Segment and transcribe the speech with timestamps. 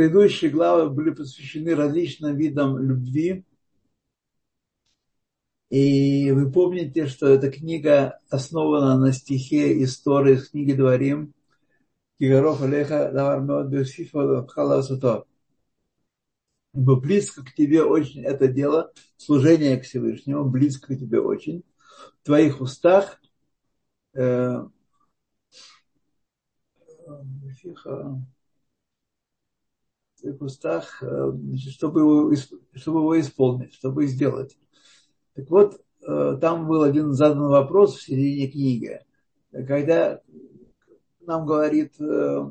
[0.00, 3.44] Предыдущие главы были посвящены различным видам любви.
[5.68, 11.34] И вы помните, что эта книга основана на стихе истории из книги Дворим.
[12.18, 15.26] Кигаров Алеха Давар Меод Бешифа Халасуто.
[16.72, 21.62] Ибо близко к тебе очень это дело, служение к Всевышнему, близко к тебе очень.
[22.22, 23.20] В твоих устах
[24.14, 24.62] э,
[27.06, 28.39] в
[30.20, 31.32] своих устах, э,
[31.70, 32.34] чтобы его,
[32.74, 34.56] чтобы его исполнить, чтобы сделать.
[35.34, 39.00] Так вот, э, там был один задан вопрос в середине книги,
[39.52, 40.20] когда
[41.26, 42.50] нам говорит э,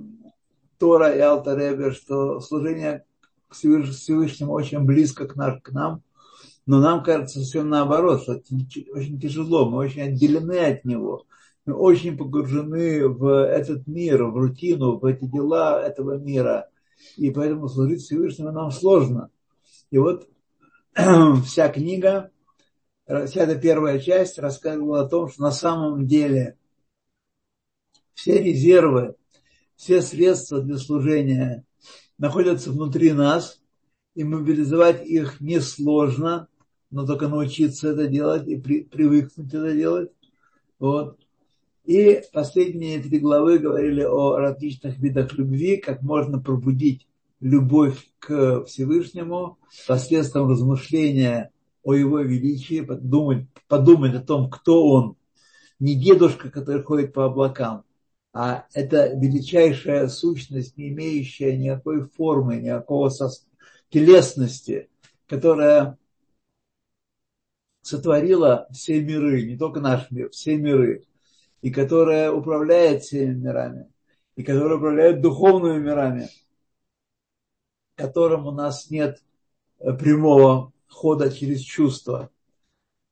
[0.77, 3.05] Тора и Алтаребе, что служение
[3.47, 6.03] к Всевышнему очень близко к, нам, к нам,
[6.65, 8.33] но нам кажется совсем наоборот, что
[8.93, 11.25] очень тяжело, мы очень отделены от него,
[11.65, 16.69] мы очень погружены в этот мир, в рутину, в эти дела этого мира,
[17.15, 19.31] и поэтому служить Всевышнему нам сложно.
[19.91, 20.27] И вот
[21.45, 22.31] вся книга,
[23.05, 26.57] вся эта первая часть рассказывала о том, что на самом деле
[28.13, 29.15] все резервы,
[29.75, 31.65] все средства для служения
[32.17, 33.59] находятся внутри нас,
[34.15, 36.49] и мобилизовать их несложно,
[36.91, 40.11] но только научиться это делать и при, привыкнуть это делать.
[40.79, 41.17] Вот.
[41.85, 47.07] И последние три главы говорили о различных видах любви, как можно пробудить
[47.39, 51.51] любовь к Всевышнему посредством размышления
[51.83, 55.15] о его величии, подумать, подумать о том, кто он.
[55.79, 57.85] Не дедушка, который ходит по облакам,
[58.33, 63.09] а это величайшая сущность, не имеющая никакой формы, никакого
[63.89, 64.89] телесности,
[65.27, 65.97] которая
[67.81, 71.05] сотворила все миры, не только наш мир, все миры
[71.61, 73.91] и которая управляет всеми мирами,
[74.35, 76.29] и которая управляет духовными мирами,
[77.95, 79.21] которым у нас нет
[79.79, 82.29] э, прямого хода через чувства.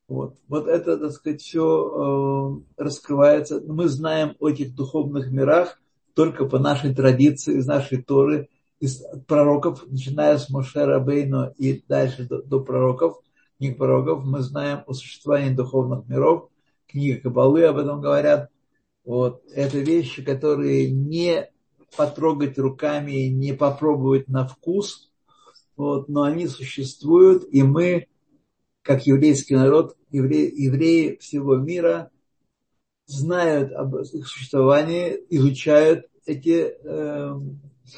[0.07, 3.61] Вот, вот это, так сказать, все э, раскрывается.
[3.65, 5.81] Мы знаем о этих духовных мирах
[6.13, 8.49] только по нашей традиции, из нашей Торы,
[8.79, 13.19] из пророков, начиная с Мошера Бейну и дальше до, до пророков,
[13.57, 16.49] книг пророков, мы знаем о существовании духовных миров–
[16.97, 18.49] книга Кабалы об этом говорят.
[19.05, 19.43] Вот.
[19.53, 21.47] Это вещи, которые не
[21.95, 25.11] потрогать руками, не попробовать на вкус,
[25.75, 28.07] вот, но они существуют, и мы,
[28.81, 32.09] как еврейский народ, евреи, евреи всего мира,
[33.05, 37.39] знают об их существовании, изучают эти э,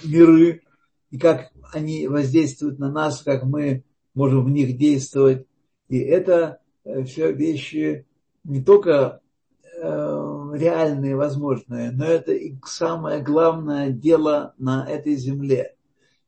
[0.03, 0.61] миры,
[1.09, 5.47] и как они воздействуют на нас, как мы можем в них действовать.
[5.87, 8.05] И это э, все вещи,
[8.49, 9.21] не только
[9.63, 15.75] э, реальные, возможные, но это и самое главное дело на этой земле.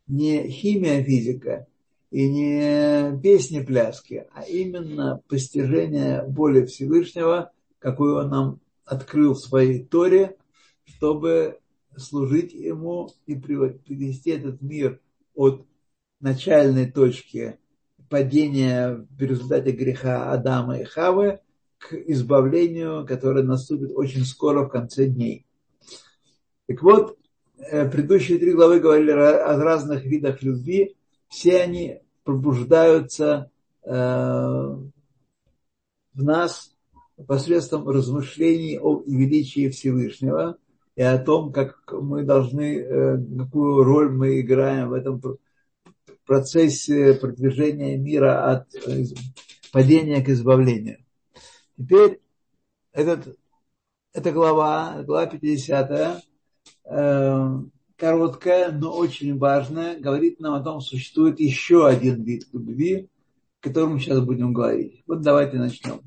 [0.08, 1.68] Не химия, физика
[2.12, 9.84] и не песни, пляски, а именно постижение боли Всевышнего, какую он нам открыл в своей
[9.84, 10.38] Торе,
[10.86, 11.58] чтобы
[11.98, 15.00] служить ему и привести этот мир
[15.34, 15.66] от
[16.20, 17.58] начальной точки
[18.10, 21.40] падения в результате греха Адама и Хавы–
[21.82, 25.48] к избавлению, которое наступит очень скоро в конце дней.
[26.68, 27.18] Так вот,
[27.58, 30.96] э, предыдущие три главы говорили о разных видах любви.
[31.28, 33.50] Все они пробуждаются
[33.84, 34.92] э, в
[36.14, 36.76] нас
[37.28, 40.58] посредством размышлений о величии Всевышнего
[40.96, 45.20] и о том, как мы должны, э, какую роль мы играем в этом
[46.26, 48.68] процессе продвижения мира от
[49.72, 51.00] падения к избавлению.
[51.82, 52.22] Теперь
[52.92, 53.40] этот,
[54.14, 56.24] эта глава, глава 50,
[56.86, 57.50] э,
[57.96, 63.10] короткая, но очень важная, говорит нам о том, что существует еще один вид любви,
[63.60, 65.02] о котором мы сейчас будем говорить.
[65.08, 66.02] Вот давайте начнем.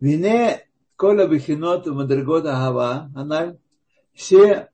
[0.00, 0.66] Вине
[0.96, 3.58] кола бихинот мадригот агава, она
[4.14, 4.70] все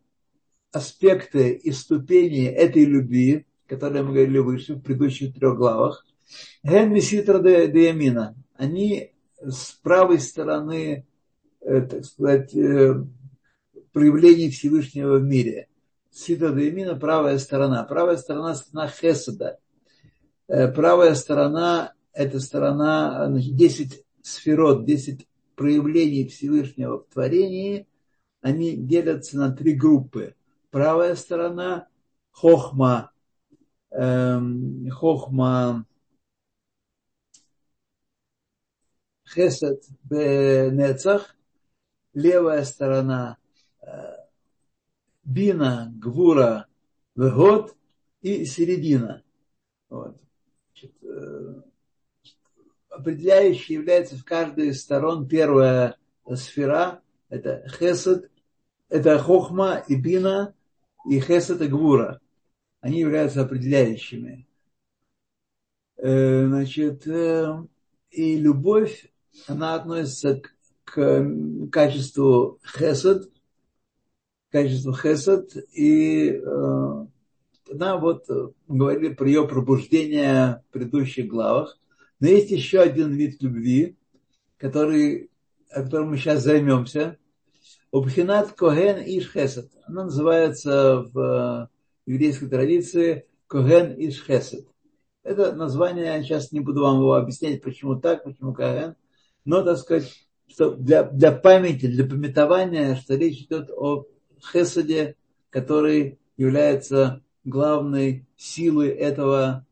[0.71, 6.07] аспекты и ступени этой любви, которые мы говорили выше в предыдущих трех главах,
[6.63, 11.07] ген миситра де ямина, они с правой стороны,
[11.61, 12.95] э, так сказать, э,
[13.93, 15.69] проявлений Всевышнего в мире.
[16.11, 17.85] Сита Демина– правая сторона.
[17.85, 19.59] Правая сторона– сторона Хеседа.
[20.49, 27.87] Э, правая сторона– это сторона, значит, 10 сферот, 10 проявлений Всевышнего в творении.
[28.41, 30.35] Они делятся на три группы.
[30.71, 31.87] Правая сторона–
[32.41, 33.11] Хохма,
[33.91, 35.85] эм, Хохма
[39.35, 41.37] Хесед Бенецах,
[42.15, 43.37] левая сторона
[43.83, 43.87] э,
[45.25, 46.67] Бина, Гвура
[47.15, 47.77] год
[48.23, 49.23] и середина.
[49.89, 50.17] Вот.
[51.03, 51.63] Э,
[52.89, 55.97] определяющей является в каждой из сторон первая
[56.35, 58.31] сфера, это хесед,
[58.89, 60.55] это хохма и бина,
[61.09, 62.21] и хесед и гвура.
[62.81, 64.47] Они являются определяющими.
[65.97, 69.11] Э, значит, и любовь,
[69.47, 70.51] она относится к,
[70.85, 73.31] к качеству хесед,
[74.51, 77.07] качеству хесед, и э,
[77.71, 78.27] она вот
[78.67, 81.79] говорили про ее пробуждение в предыдущих главах.
[82.21, 83.97] Но есть еще один вид любви,
[84.57, 85.31] который,
[85.71, 87.17] о котором мы сейчас займемся.
[87.91, 89.71] Убхинат Коген Иш Хесед.
[89.87, 91.71] Она называется в
[92.07, 94.67] еврейской традиции Коген Иш Хесед.
[95.23, 98.97] Это название, я сейчас не буду вам его объяснять, почему так, почему Коген.
[99.45, 104.07] Но, так сказать, что для, для памяти, для пометования, что речь идет о
[104.53, 105.17] Хеседе,
[105.51, 109.67] который является главной силой этого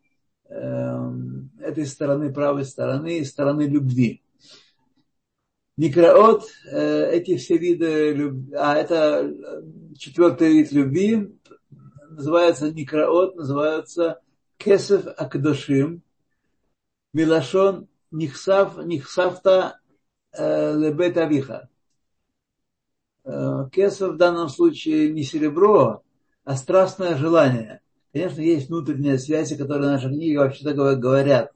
[0.49, 4.23] Эм, этой стороны, правой стороны, стороны любви.
[5.77, 9.35] Микроот, э, эти все виды, а это
[9.99, 11.37] четвертый вид любви,
[12.11, 14.21] называется микроот, называется
[14.57, 16.03] кесев акдошим,
[17.13, 19.79] милашон нихсав, нихсавта
[20.37, 21.69] лебет авиха.
[23.73, 26.03] Кесов в данном случае не серебро,
[26.45, 27.81] а страстное желание–
[28.17, 31.53] Конечно, есть внутренние связи, которые наши книги вообще-то говорят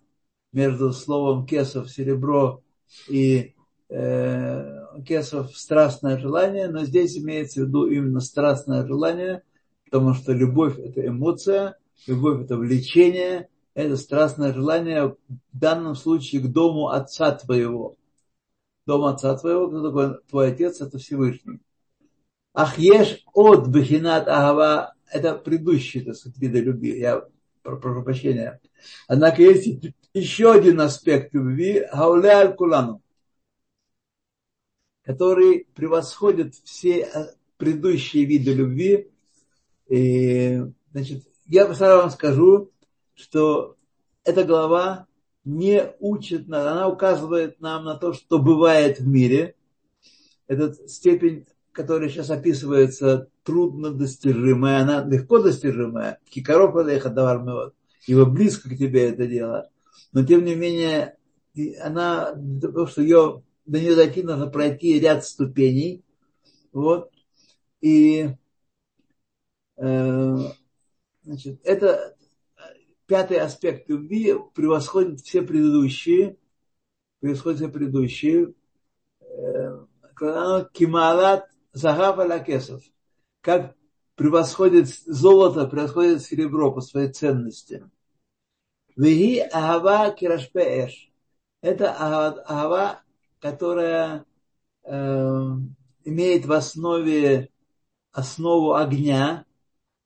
[0.52, 2.62] между словом кесов, серебро
[3.08, 3.54] и
[3.88, 9.42] э, кесов страстное желание, но здесь имеется в виду именно страстное желание,
[9.86, 15.16] потому что любовь– это эмоция, любовь– это влечение, это страстное желание в
[15.52, 17.96] данном случае к дому отца твоего.
[18.86, 21.60] Дом отца твоего, кто такой твой отец, это Всевышний.
[22.52, 26.98] Ахеш от бахинат агава это предыдущие, так сказать, виды любви.
[26.98, 27.24] Я
[27.62, 28.60] прошу прощения.
[29.06, 29.68] Однако есть
[30.14, 33.02] еще один аспект любви, гауля аль кулану,
[35.02, 39.10] который превосходит все предыдущие виды любви.
[39.88, 40.62] И,
[40.92, 42.70] значит, я сразу вам скажу,
[43.20, 43.76] что
[44.24, 45.06] эта глава
[45.44, 49.54] не учит нас, она указывает нам на то, что бывает в мире.
[50.46, 56.18] Этот степень которая сейчас описывается, трудно достижимая, она легко достижимая.
[56.28, 57.72] Кикаров давар
[58.06, 59.70] его близко к тебе это дело.
[60.12, 61.16] Но тем не менее,
[61.80, 66.02] она, потому что ее, до нее дойти нужно пройти ряд ступеней.
[66.72, 67.10] Вот.
[67.80, 68.30] И
[69.76, 70.36] э,
[71.22, 72.16] значит, это
[73.10, 76.36] пятый аспект любви превосходит все предыдущие,
[77.18, 78.54] превосходит все предыдущие.
[79.20, 79.84] Э,
[80.72, 82.84] Кималат Загава лакесов.
[83.40, 83.74] Как
[84.14, 87.90] превосходит золото, превосходит серебро по своей ценности.
[88.94, 91.10] Веги агава кирашпеэш.
[91.62, 93.02] Это агава,
[93.40, 94.24] которая
[94.84, 94.92] э,
[96.04, 97.50] имеет в основе
[98.12, 99.46] основу огня,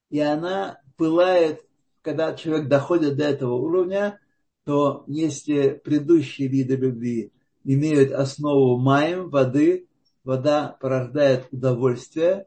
[0.08, 1.66] и она пылает,
[2.04, 4.20] когда человек доходит до этого уровня,
[4.64, 7.32] то если предыдущие виды любви
[7.64, 9.88] имеют основу маем, воды,
[10.22, 12.46] вода порождает удовольствие,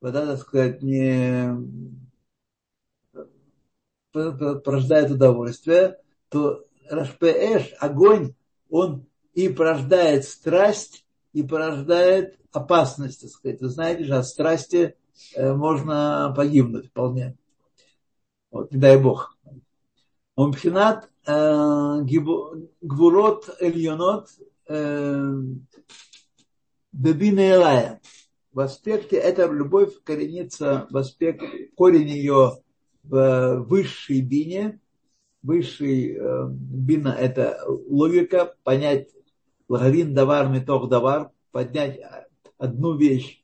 [0.00, 1.56] вода, так сказать, не
[4.12, 8.34] порождает удовольствие, то Рашпеэш, огонь,
[8.70, 13.60] он и порождает страсть, и порождает опасность, так сказать.
[13.60, 14.96] Вы знаете же, от страсти
[15.34, 17.36] э, можно погибнуть вполне.
[18.56, 19.36] Вот, не дай бог.
[20.34, 22.00] Умпхинат э,
[22.80, 24.30] гвурот эльонот
[24.66, 25.34] э,
[26.90, 28.00] Бебина Элая.
[28.52, 31.42] В аспекте эта любовь коренится в аспект,
[31.76, 32.62] корень ее
[33.02, 34.80] в высшей бине.
[35.42, 39.10] Высший э, бина– это логика, понять
[39.68, 42.00] лагавин давар, метох давар, поднять
[42.56, 43.42] одну вещь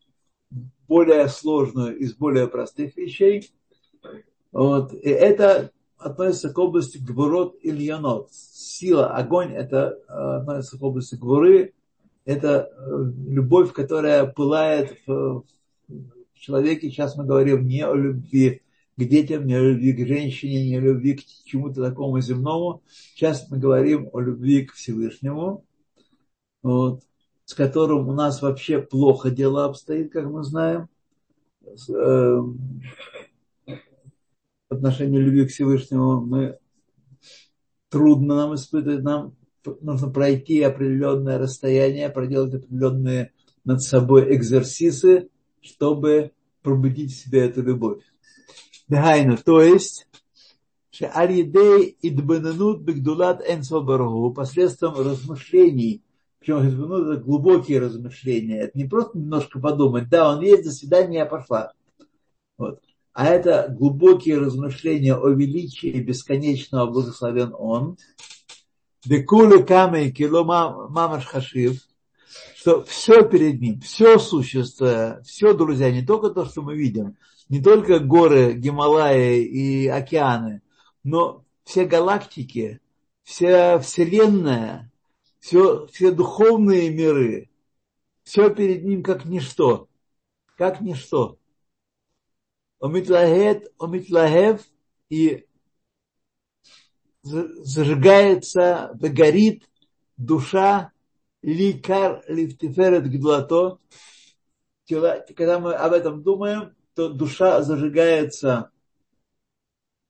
[0.89, 3.53] более сложную из более простых вещей.
[4.53, 4.93] Вот.
[4.93, 8.29] И это относится к области гворот ильонот.
[8.33, 11.75] Сила, огонь, это э, относится к области гворы,
[12.25, 15.45] это э, любовь, которая пылает в,
[16.35, 16.91] человеке.
[16.91, 18.63] Сейчас мы говорим не о любви
[18.97, 22.83] к детям, не о любви к женщине, не о любви к чему-то такому земному.
[23.15, 25.65] Сейчас мы говорим о любви к Всевышнему,
[26.63, 27.03] вот,
[27.45, 30.89] с которым у нас вообще плохо дело обстоит, как мы знаем.
[34.73, 36.59] Отношении любви к Всевышнему мы
[37.89, 39.37] трудно нам испытывать, нам
[39.81, 43.33] нужно пройти определенное расстояние, проделать определенные
[43.65, 45.29] над собой экзерсисы,
[45.61, 48.03] чтобы пробудить в себе эту любовь.
[48.89, 50.07] Дыхайну, то есть,
[51.01, 56.03] Алидей идбананут бигдулат энсобаргу, посредством размышлений,
[56.39, 61.27] причем это глубокие размышления, это не просто немножко подумать, да, он есть, до свидания, я
[61.27, 61.73] пошла.
[62.59, 62.81] Вот.
[63.13, 67.99] А это глубокие размышления о величии бесконечного благословен Он.
[69.05, 71.79] Декулы камы кило мамаш хашив,
[72.57, 77.17] что все перед ним, все существо, все, друзья, не только то, что мы видим,
[77.49, 80.63] не только горы, Гималаи и океаны,
[81.03, 82.81] но все галактики,
[83.25, 84.91] вся Вселенная,
[85.41, 87.51] все, все духовные миры,
[88.23, 89.89] все перед ним как ничто,
[90.57, 91.39] как ничто.
[92.83, 94.61] Омитлагет, омитлагев
[95.09, 95.47] и
[97.23, 99.71] зажигается, выгорит
[100.17, 100.91] душа
[101.43, 103.79] ликар лифтиферет гдлато.
[104.89, 108.73] Когда мы об этом думаем, то душа зажигается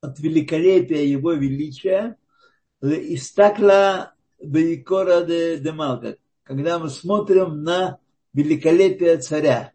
[0.00, 2.17] от великолепия его величия,
[2.81, 7.99] истакла бейкора де демалка, когда мы смотрим на
[8.33, 9.73] великолепие царя,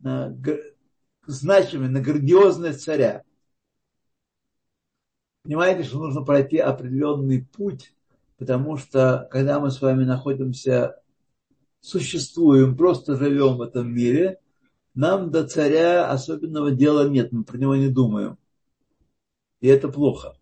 [0.00, 0.36] на
[1.26, 3.22] значимый, на грандиозность царя.
[5.42, 7.94] Понимаете, что нужно пройти определенный путь,
[8.36, 11.00] потому что когда мы с вами находимся,
[11.80, 14.40] существуем, просто живем в этом мире,
[14.94, 18.38] нам до царя особенного дела нет, мы про него не думаем.
[19.60, 20.36] И это плохо.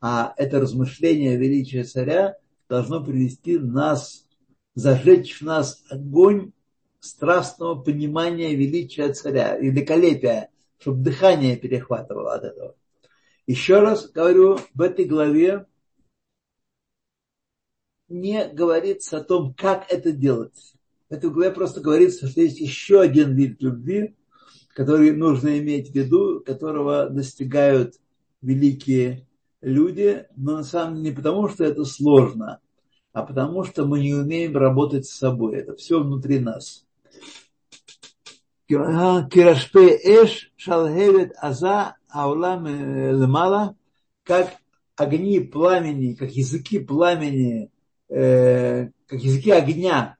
[0.00, 2.36] А это размышление величия царя
[2.68, 4.26] должно привести нас,
[4.74, 6.52] зажечь в нас огонь
[7.04, 12.74] страстного понимания величия царя, великолепия, чтобы дыхание перехватывало от этого.
[13.46, 15.66] Еще раз говорю, в этой главе
[18.08, 20.74] не говорится о том, как это делать.
[21.10, 24.16] В этой главе просто говорится, что есть еще один вид любви,
[24.74, 27.94] который нужно иметь в виду, которого достигают
[28.40, 29.26] великие
[29.60, 32.60] люди, но на самом деле не потому, что это сложно,
[33.12, 35.56] а потому что мы не умеем работать с собой.
[35.56, 36.83] Это все внутри нас.
[38.66, 43.76] Кирашпе эш шалхевет аза аулам лемала,
[44.22, 44.54] как
[44.96, 47.70] огни пламени, как языки пламени,
[48.08, 50.16] э, как языки огня,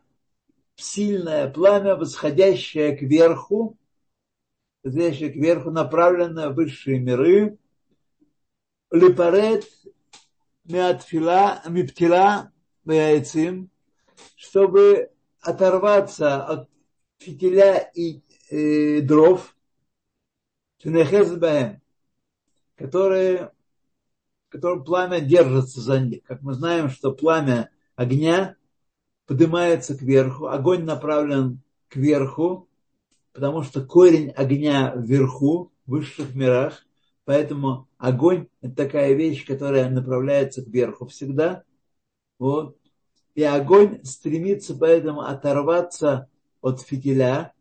[0.76, 3.78] сильное пламя, восходящее кверху,
[4.82, 7.58] восходящее кверху, направленное в высшие миры,
[8.90, 9.64] липарет
[10.64, 12.52] миатфила, миптила,
[12.84, 13.70] яйцим,
[14.36, 15.10] чтобы
[15.40, 16.68] оторваться от
[17.24, 19.56] фитиля и э, дров,
[22.76, 23.52] которые,
[24.48, 26.22] которым пламя держится за них.
[26.24, 28.56] Как мы знаем, что пламя огня
[29.26, 32.68] поднимается кверху, огонь направлен кверху,
[33.32, 36.84] потому что корень огня вверху, в высших мирах,
[37.24, 41.64] поэтому огонь– это такая вещь, которая направляется кверху всегда.
[42.38, 42.76] Вот.
[43.34, 46.28] И огонь стремится поэтому оторваться
[46.64, 47.52] от фитиля,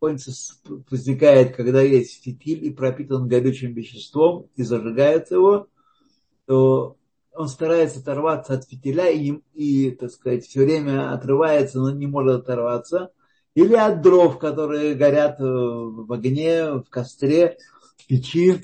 [0.00, 5.68] возникает, когда есть фитиль и пропитан горючим веществом и зажигает его,
[6.46, 6.96] то
[7.32, 12.42] он старается оторваться от фитиля и, и, так сказать, все время отрывается, но не может
[12.42, 13.12] оторваться.
[13.54, 17.56] Или от дров, которые горят в огне, в костре,
[17.98, 18.62] в печи.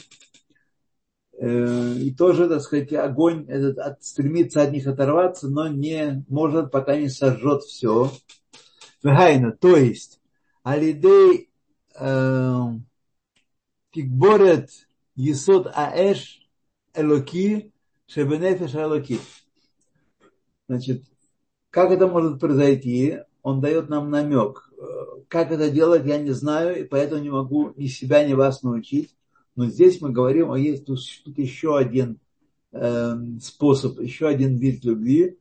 [1.38, 6.96] Э, и тоже, так сказать, огонь этот стремится от них оторваться, но не может, пока
[6.96, 8.10] не сожжет все.
[9.04, 10.18] То есть,
[10.62, 11.50] Алидей
[13.92, 14.70] тигборет
[15.14, 16.48] Есод Аэш
[16.94, 17.72] Элоки
[18.06, 19.20] Шебенефеш Элоки.
[20.68, 21.04] Значит,
[21.68, 23.18] как это может произойти?
[23.42, 24.70] Он дает нам намек.
[25.28, 29.14] Как это делать, я не знаю, и поэтому не могу ни себя, ни вас научить.
[29.54, 32.18] Но здесь мы говорим, а есть тут, тут еще один
[32.72, 35.38] э, способ, еще один вид любви,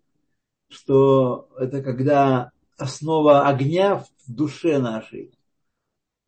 [0.68, 5.34] что это когда основа огня в душе нашей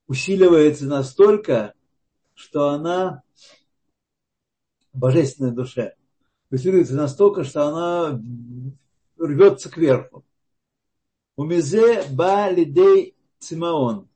[0.07, 1.73] усиливается настолько,
[2.33, 3.23] что она
[4.93, 5.95] божественной душе
[6.51, 8.21] усиливается настолько, что она
[9.17, 10.25] рвется кверху.
[11.35, 14.07] Умизе ба лидей цимаон.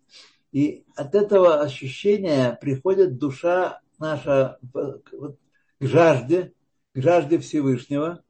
[0.52, 6.54] И от этого ощущения приходит душа наша к жажде,
[6.94, 8.24] к жажде Всевышнего,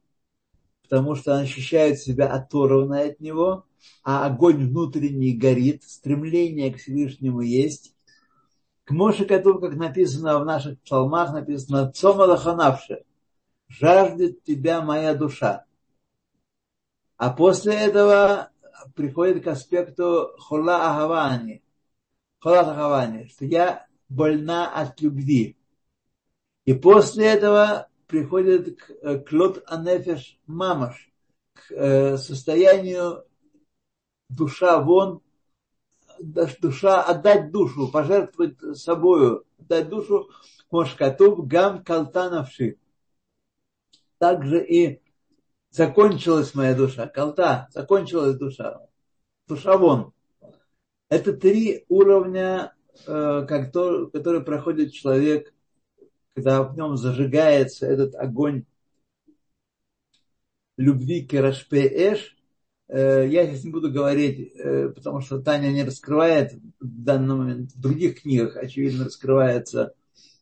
[0.90, 3.64] потому что она ощущает себя оторванной от него,
[4.02, 7.94] а огонь внутренний горит, стремление к Всевышнему есть.
[8.82, 13.04] К Моше Катур, как написано в наших псалмах, написано «Цома лаханавше»–
[13.68, 15.64] «Жаждет тебя моя душа».
[17.16, 18.50] А после этого
[18.96, 21.62] приходит к аспекту хола агавани,
[22.40, 25.56] хола агавани, что я больна от любви.
[26.64, 31.10] И после этого приходит к э, клот анефеш мамаш,
[31.54, 33.24] к э, состоянию
[34.28, 35.22] душа вон,
[36.18, 40.28] душа, отдать душу, пожертвовать собою, отдать душу,
[40.70, 42.78] мошкатуб гам калтанавши.
[44.18, 45.00] Также и
[45.70, 48.80] закончилась моя душа, колта, закончилась душа,
[49.46, 50.12] душа вон.
[51.08, 52.74] Это три уровня,
[53.06, 55.54] э, которые проходит человек,
[56.34, 58.64] когда в нем зажигается этот огонь
[60.76, 62.36] любви к Эш.
[62.88, 67.72] Э, я сейчас не буду говорить, э, потому что Таня не раскрывает в данный момент,
[67.72, 69.94] в других книгах, очевидно, раскрываются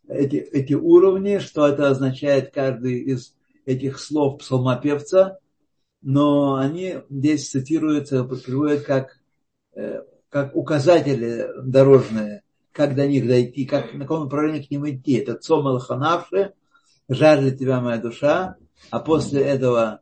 [0.09, 3.35] эти, эти уровни, что это означает каждый из
[3.67, 5.39] этих слов псалмопевца,
[6.01, 9.19] но они здесь цитируются, приводят как,
[9.75, 12.43] э, как указатели дорожные,
[12.73, 15.15] как до них дойти, как, на каком направлении к ним идти.
[15.15, 16.55] Это цом алханавши,
[17.09, 18.57] жаждет тебя моя душа,
[18.91, 20.01] а после этого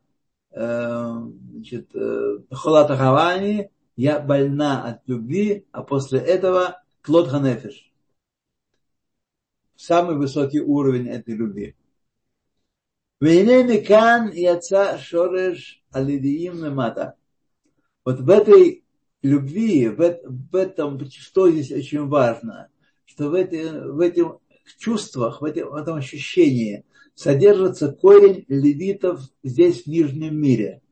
[0.51, 1.13] э,
[1.53, 7.93] значит, э, я больна от любви, а после этого клод ханефиш.
[9.77, 11.77] Самый высокий уровень этой любви.
[13.21, 17.17] Венемикан яца шореш алидиим мата.
[18.05, 18.86] Вот в этой
[19.23, 22.69] любви, в, в этом, что здесь очень важно,
[23.05, 24.39] что в, эти, в этих
[24.79, 30.83] чувствах, в, эти, в этом ощущении содержится корень левитов здесь, в Нижнем мире.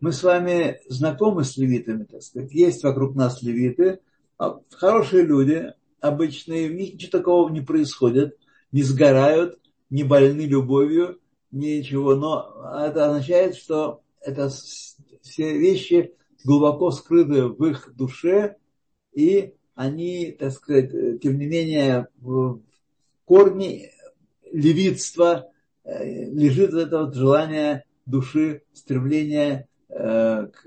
[0.00, 2.52] Мы с вами знакомы с левитами, так сказать.
[2.52, 4.00] Есть вокруг нас левиты,
[4.38, 8.38] а хорошие люди, обычные, ничего такого не происходит,
[8.72, 9.58] не сгорают,
[9.90, 11.18] не больны любовью,
[11.50, 18.56] ничего, но это означает, что это все вещи глубоко скрыты в их душе,
[19.12, 22.60] и они, так сказать, тем не менее, в
[23.24, 23.90] корне
[24.52, 25.50] левитства
[25.84, 30.66] э, лежит это вот желание души, стремление э, к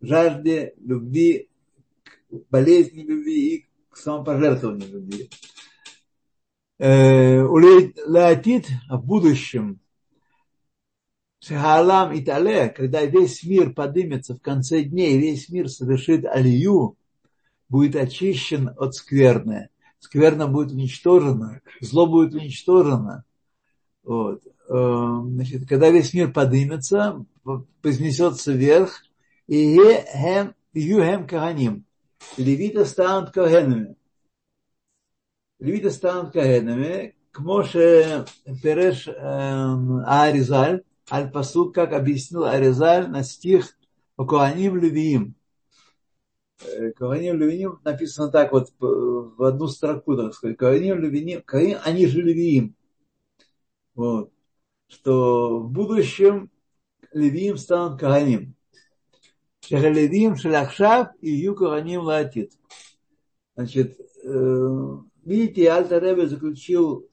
[0.00, 1.48] жажде любви,
[2.28, 5.30] к болезни любви и к самопожертвованию любви.
[6.78, 9.80] Э, Леотит в будущем
[11.46, 16.96] Шахалам и Тале, когда весь мир поднимется в конце дней, весь мир совершит алию,
[17.68, 19.68] будет очищен от скверны.
[20.00, 23.24] Скверна будет уничтожена, зло будет уничтожено.
[24.02, 24.42] Вот.
[24.68, 29.04] Эм, значит, когда весь мир поднимется, вознесется вверх,
[29.46, 29.78] и
[30.74, 31.84] юхем каганим.
[32.36, 33.94] Левиты станут кагенами.
[35.60, 38.24] Левиты станут кагенами, к Моше
[38.62, 43.76] Переш эм, Аризаль, Аль-Пасук, как объяснил Аризаль на стих
[44.16, 45.34] Коаним Левиим.
[46.62, 50.56] Э, Коаним Левиим написано так вот в одну строку, так сказать.
[50.56, 51.44] Коаним Левиим,
[51.84, 52.74] они же Левиим.
[53.94, 54.32] Вот.
[54.88, 56.50] Что в будущем
[57.12, 58.56] Левиим станут Коаним.
[59.66, 62.52] Шехалевиим Шелахшав и Ю Коаним Латит.
[63.56, 64.88] Значит, э,
[65.24, 67.08] видите, Альта заключил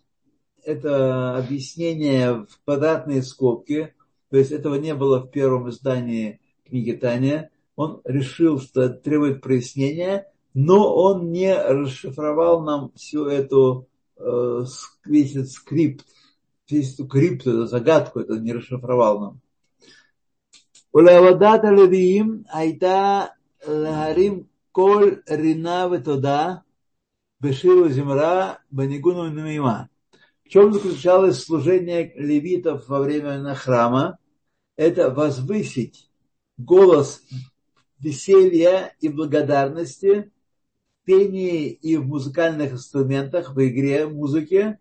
[0.63, 3.93] это объяснение в квадратные скобки,
[4.30, 7.49] то есть этого не было в первом издании книги Таня.
[7.76, 14.63] Он решил, что требует прояснения, но он не расшифровал нам всю эту э,
[15.06, 16.06] весь этот скрипт,
[16.69, 19.41] весь эту крипту, эту загадку, это не расшифровал нам.
[20.91, 26.63] Улавадата левиим айта лагарим коль рина ветода
[27.39, 29.89] беширу земра банигуну мима
[30.54, 34.20] чем заключалось служение левитов во время храма?
[34.76, 36.12] Это возвысить
[36.58, 37.24] голос
[38.00, 40.32] веселья и благодарности
[41.02, 44.78] в пении и в музыкальных инструментах, в игре музыки,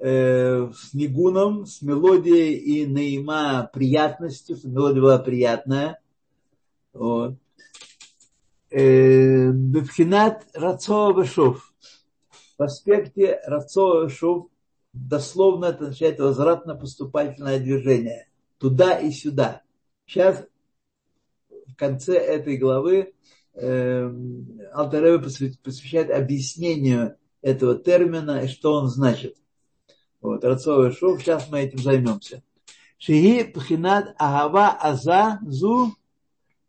[0.00, 6.00] э, с нигуном, с мелодией и наима приятностью, чтобы мелодия была приятная.
[6.92, 7.36] Вот.
[8.70, 11.72] Э, Бевхинат Рацова Бешов.
[12.58, 14.48] В аспекте Рацова Бешов
[14.96, 18.28] дословно это означает возвратно-поступательное движение.
[18.58, 19.62] Туда и сюда.
[20.06, 20.44] Сейчас
[21.66, 23.12] в конце этой главы
[23.54, 24.10] э,
[24.72, 29.36] Алтарева посвящает объяснению этого термина и что он значит.
[30.20, 32.42] Вот, Рацовый шов, сейчас мы этим займемся.
[32.98, 35.94] Шиги пхинат агава аза зу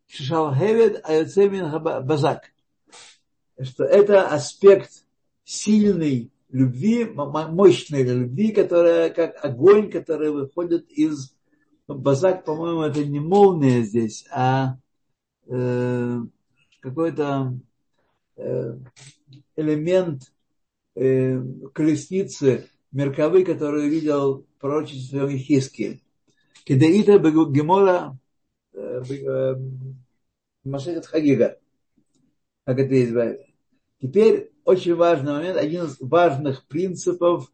[0.06, 1.70] шалхевед аюцемин
[2.06, 2.52] базак.
[3.60, 5.04] Что это аспект
[5.44, 11.34] сильный любви, мощной любви, которая как огонь, который выходит из...
[11.86, 14.76] Базак, по-моему, это не молния здесь, а
[15.46, 16.18] э,
[16.80, 17.58] какой-то
[18.36, 18.78] э,
[19.56, 20.30] элемент
[20.94, 26.02] э, колесницы мерковые, которые видел пророчество Ихискель.
[26.64, 28.18] Кедаита Гемора
[28.74, 29.54] э, э,
[30.64, 31.58] Машехет Хагига.
[32.64, 33.54] Как это избавить.
[34.02, 37.51] Теперь очень важный момент, один из важных принципов,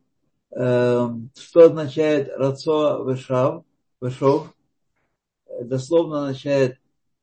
[0.51, 3.63] э, что означает рацо вешав,
[4.01, 4.53] вешов,
[5.61, 6.77] дословно означает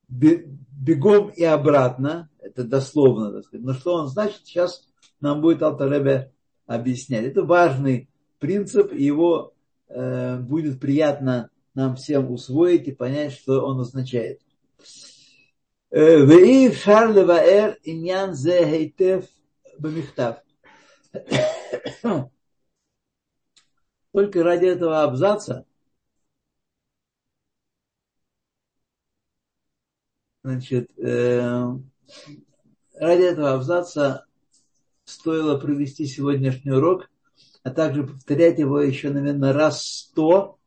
[0.09, 3.65] бегом и обратно, это дословно, так сказать.
[3.65, 4.87] Но что он значит, сейчас
[5.21, 6.33] нам будет Алтаребе
[6.67, 7.25] объяснять.
[7.25, 9.55] Это важный принцип, и его
[9.89, 14.41] э, будет приятно нам всем усвоить и понять, что он означает.
[16.29, 19.21] ואי אפשר לבאר עניין זה היטב
[19.82, 20.44] Бамихтав.
[24.12, 25.66] Только ради этого абзаца
[30.44, 31.66] значит, э,
[32.96, 34.26] ради этого абзаца
[35.06, 37.10] стоило провести сегодняшний урок,
[37.64, 40.60] а также повторять его еще, наверное, раз сто,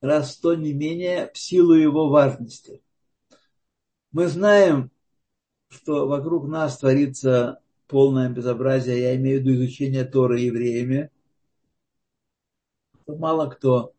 [0.00, 2.82] раз сто не менее, в силу его важности.
[4.10, 4.90] Мы знаем,
[5.68, 7.61] что вокруг нас творится
[7.92, 11.10] полное безобразие, я имею в виду изучение Торы евреями.
[13.06, 13.92] Мало кто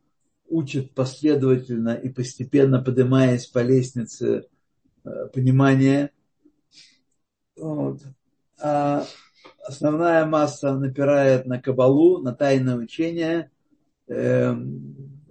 [0.49, 4.47] учит последовательно и постепенно поднимаясь по лестнице
[5.06, 6.10] э, понимания.
[7.56, 8.01] Вот.
[8.60, 9.06] А
[9.63, 13.51] основная масса напирает на кабалу, на тайное учение,
[14.08, 14.56] э,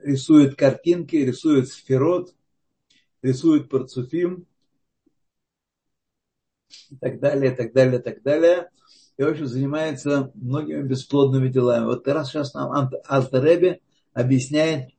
[0.04, 2.32] рисует картинки, рисует сферот,
[3.22, 4.46] рисует парцуфим
[6.92, 8.70] и так далее, и так далее, и так далее.
[9.16, 11.86] И, в общем, занимается многими бесплодными делами.
[11.86, 13.80] Вот раз сейчас нам Алтареби
[14.14, 14.90] объясняет,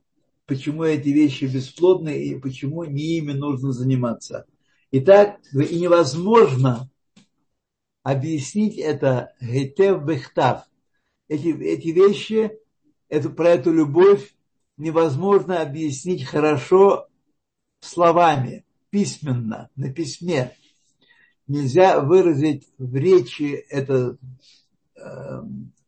[0.46, 4.46] почему эти вещи бесплодны и почему не ими нужно заниматься.
[4.90, 6.88] Итак, и невозможно
[8.02, 10.64] объяснить это гетев бехтав.
[11.28, 12.52] Эти, эти вещи,
[13.08, 14.34] это, про эту любовь
[14.76, 17.08] невозможно объяснить хорошо
[17.80, 20.56] словами, письменно, на письме.
[21.46, 24.16] Нельзя выразить в речи это
[24.96, 25.42] э,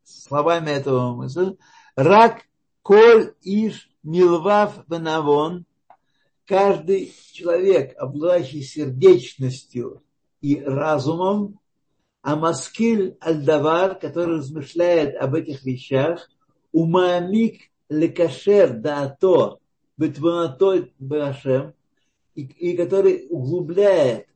[0.05, 1.57] словами этого мысля.
[1.95, 2.43] Рак
[2.83, 5.65] коль иш милвав венавон.
[6.45, 10.03] Каждый человек, обладающий сердечностью
[10.41, 11.59] и разумом,
[12.23, 16.29] а Маскиль Альдавар, который размышляет об этих вещах,
[16.73, 19.59] умамик лекашер даато
[19.97, 21.73] бетванатой башем,
[22.35, 24.27] и, и который углубляет,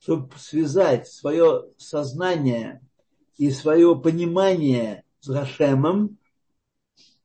[0.00, 2.80] чтобы связать свое сознание
[3.36, 6.18] и свое понимание с Гашемом,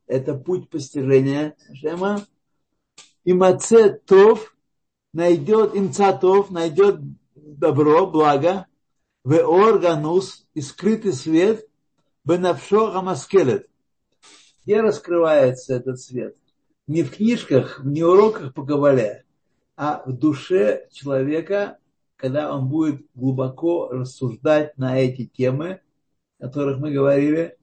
[0.07, 2.25] это путь постижения Гашема,
[3.23, 4.55] и Маце Тов
[5.13, 6.99] найдет, имцатов найдет
[7.35, 8.67] добро, благо,
[9.23, 11.65] в органус и скрытый свет
[12.25, 13.69] бенавшо амаскелет.
[14.63, 16.35] Где раскрывается этот свет?
[16.87, 19.25] Не в книжках, не в уроках по Кабале,
[19.77, 21.77] а в душе человека,
[22.23, 25.81] когда он будет глубоко рассуждать на эти темы,
[26.39, 27.57] о которых мы говорили,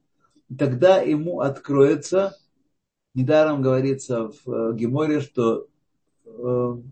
[0.58, 2.36] тогда ему откроется,
[3.14, 5.66] недаром говорится в Геморе, что
[6.26, 6.82] в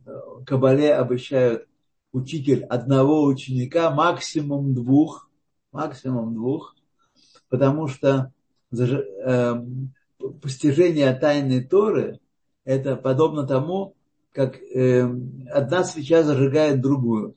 [0.46, 1.68] Кабале обещают
[2.10, 5.28] учитель одного ученика, максимум двух,
[5.70, 6.74] максимум двух,
[7.50, 8.32] потому что
[8.72, 9.92] эм,
[10.40, 12.18] постижение тайны Торы
[12.64, 13.94] это подобно тому,
[14.32, 14.56] как
[15.52, 17.34] одна свеча зажигает другую.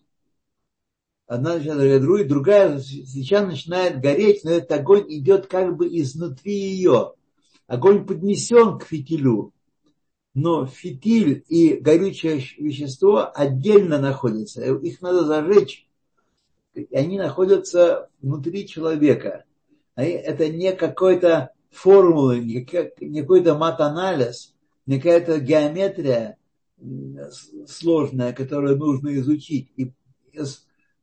[1.31, 6.51] Одна свеча зажигает другую, другая свеча начинает гореть, но этот огонь идет как бы изнутри
[6.51, 7.13] ее.
[7.67, 9.53] Огонь поднесен к фитилю,
[10.33, 14.61] но фитиль и горючее вещество отдельно находятся.
[14.75, 15.87] Их надо зажечь.
[16.91, 19.45] Они находятся внутри человека.
[19.95, 22.65] Это не какой-то формулы, не
[23.21, 24.53] какой-то мат-анализ,
[24.85, 26.35] не какая-то геометрия
[27.67, 29.93] сложная, которую нужно изучить и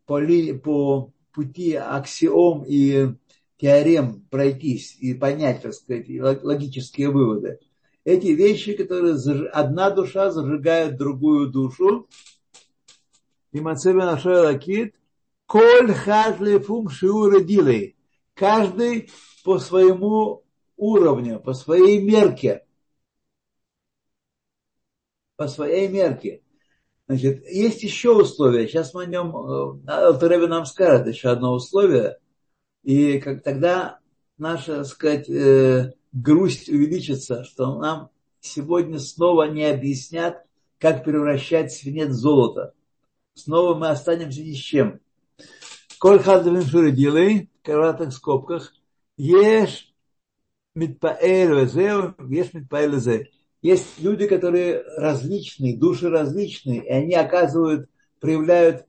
[0.09, 0.21] по,
[0.64, 3.14] по пути аксиом и
[3.59, 6.07] теорем пройтись и понять, так сказать,
[6.42, 7.61] логические выводы
[8.09, 9.16] эти вещи, которые
[9.51, 12.09] одна душа зажигает другую душу.
[13.53, 14.94] И Мацеба нашел лакит,
[15.44, 17.97] коль хатлефум шиуры дилей.
[18.33, 19.11] Каждый
[19.44, 20.42] по своему
[20.79, 22.64] уровню, по своей мерке.
[25.37, 26.42] По своей мерке.
[27.09, 28.68] Значит, есть еще условия.
[28.68, 32.18] Сейчас мы о нем, э, Алтареви нам скажет еще одно условие.
[32.85, 33.99] И как тогда
[34.37, 40.44] наша, так сказать, э, грусть увеличится, что нам сегодня снова не объяснят,
[40.79, 42.75] как превращать свинец в золото.
[43.33, 45.01] Снова мы останемся ни с чем.
[45.99, 46.61] Коль хадвин
[46.94, 48.75] делай, в скобках,
[49.16, 49.92] Ешь
[50.75, 51.66] митпаэль
[52.31, 53.29] ешь митпаэль
[53.61, 57.90] Есть люди, которые различные, души различные, и они оказывают,
[58.21, 58.85] проявляют э,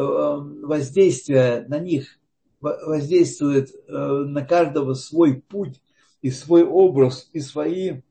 [0.00, 2.18] воздействие на них,
[2.60, 5.80] воздействует э, на каждого свой путь
[6.20, 8.02] и свой образ, и свои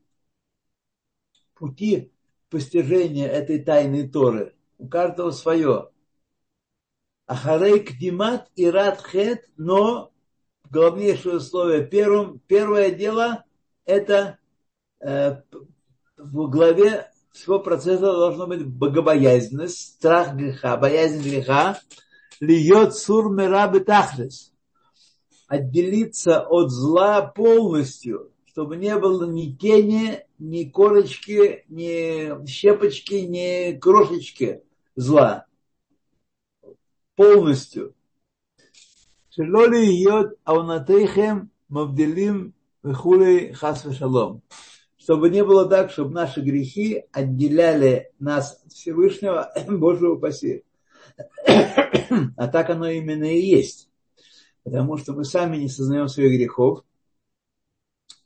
[1.54, 2.12] пути
[2.50, 4.54] постижения этой тайной Торы.
[4.76, 5.88] У каждого свое.
[7.26, 10.12] Ахарей кдимат и радхет, но
[10.68, 13.44] главнейшее условие первым, первое дело
[13.86, 14.38] это
[15.00, 15.36] э,
[16.22, 21.80] в главе всего процесса должно быть богобоязненность, страх греха, боязнь греха,
[22.40, 24.52] льет сур мирабы тахлес.
[25.48, 34.62] Отделиться от зла полностью, чтобы не было ни тени, ни корочки, ни щепочки, ни крошечки
[34.94, 35.46] зла.
[37.16, 37.94] Полностью.
[39.30, 44.42] Шелоли йод аунатейхем мавделим вихулей хас шалом.
[45.02, 50.62] Чтобы не было так, чтобы наши грехи отделяли нас от Всевышнего, Божьего упаси.
[51.44, 53.90] А так оно именно и есть.
[54.62, 56.84] Потому что мы сами не сознаем своих грехов.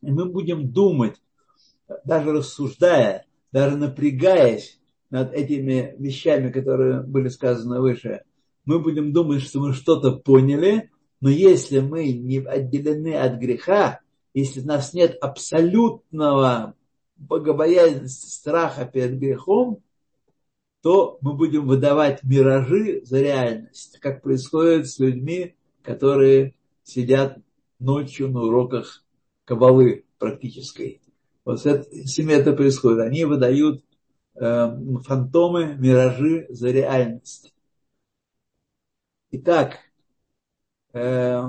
[0.03, 1.17] И мы будем думать,
[2.05, 8.23] даже рассуждая, даже напрягаясь над этими вещами, которые были сказаны выше,
[8.67, 10.91] мы будем думать, что мы что-то поняли,
[11.23, 14.01] но если мы не отделены от греха,
[14.37, 16.75] если у нас нет абсолютного
[17.17, 19.83] богобоязненности, страха перед грехом,
[20.83, 27.39] то мы будем выдавать миражи за реальность, как происходит с людьми, которые сидят
[27.79, 29.03] ночью на уроках
[29.47, 31.01] кабалы практической.
[31.47, 31.65] Вот с,
[32.19, 33.01] ними это происходит.
[33.01, 33.83] Они выдают
[34.35, 34.71] э,
[35.03, 37.55] фантомы, миражи за реальность.
[39.31, 39.79] Итак,
[40.93, 41.43] э,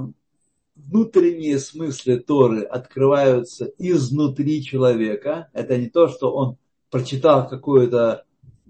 [0.88, 5.50] внутренние смыслы Торы открываются изнутри человека.
[5.54, 6.58] Это не то, что он
[6.90, 8.24] прочитал какую-то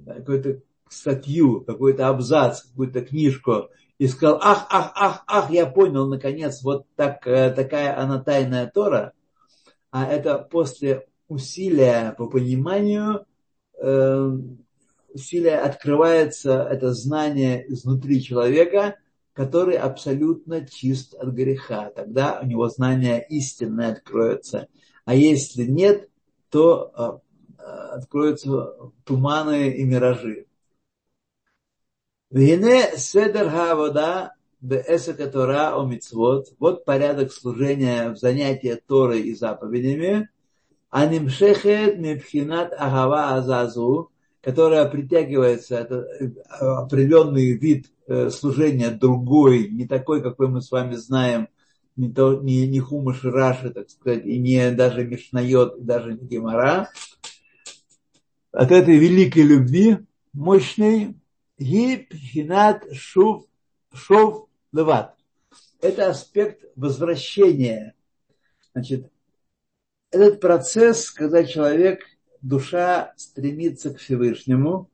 [0.05, 6.61] какую статью, какой-то абзац, какую-то книжку и сказал, ах, ах, ах, ах, я понял, наконец,
[6.61, 9.13] вот так, э, такая она тайная Тора.
[9.91, 13.25] А это после усилия по пониманию,
[13.81, 14.31] э,
[15.13, 18.97] усилия открывается это знание изнутри человека,
[19.37, 21.91] который абсолютно чист от греха.
[21.91, 24.67] Тогда у него знание истинное откроется.
[25.05, 26.09] А если нет,
[26.49, 27.21] то
[27.59, 28.73] э, откроются
[29.05, 30.47] туманы и миражи.
[32.31, 36.47] Вине седер хавода беэсака Тора о мицвод.
[36.57, 40.31] Вот порядок служения в занятии Торой и заповедями.
[40.89, 44.09] Анимшехет мипхинат агава азазу,
[44.41, 46.07] которая притягивается, это
[46.59, 47.91] определенный вид
[48.31, 51.49] служения другой, не такой, какой мы с вами знаем,
[51.95, 56.89] не, то, не, не хумаш раши, так сказать, и не даже мишнает, даже не гемора.
[58.51, 59.97] От этой великой любви,
[60.31, 61.15] мощной,
[61.57, 63.45] гипхинат шув,
[63.93, 65.15] шов леват.
[65.81, 67.95] Это аспект возвращения.
[68.73, 69.11] Значит,
[70.11, 72.05] этот процесс, когда человек,
[72.41, 74.89] душа стремится к Всевышнему,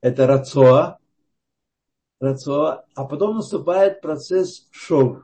[0.00, 0.98] это рацоа,
[2.20, 5.22] рацоа, а потом наступает процесс шов,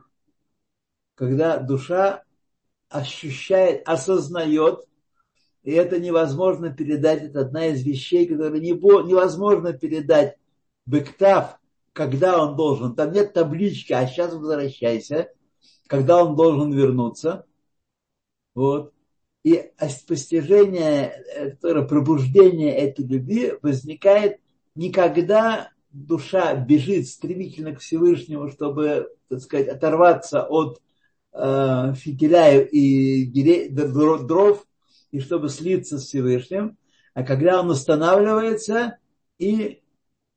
[1.15, 2.23] когда душа
[2.89, 4.85] ощущает, осознает,
[5.63, 10.37] и это невозможно передать, это одна из вещей, которые невозможно передать
[10.85, 11.59] бектав,
[11.93, 12.95] когда он должен.
[12.95, 15.31] Там нет таблички, а сейчас возвращайся,
[15.87, 17.45] когда он должен вернуться.
[18.53, 18.94] Вот.
[19.45, 19.71] И
[20.07, 21.23] постижение,
[21.61, 24.39] пробуждение этой любви возникает
[24.73, 30.81] никогда душа бежит стремительно к Всевышнему, чтобы, так сказать, оторваться от
[31.31, 33.25] э, фитиля и
[34.25, 34.65] дров,
[35.11, 36.75] и чтобы слиться с Всевышним,
[37.13, 38.97] а когда он останавливается
[39.37, 39.83] и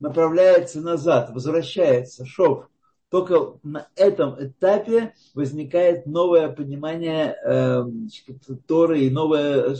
[0.00, 2.68] направляется назад, возвращается, шов.
[3.10, 7.84] Только на этом этапе возникает новое понимание э,
[8.66, 9.76] Торы и новое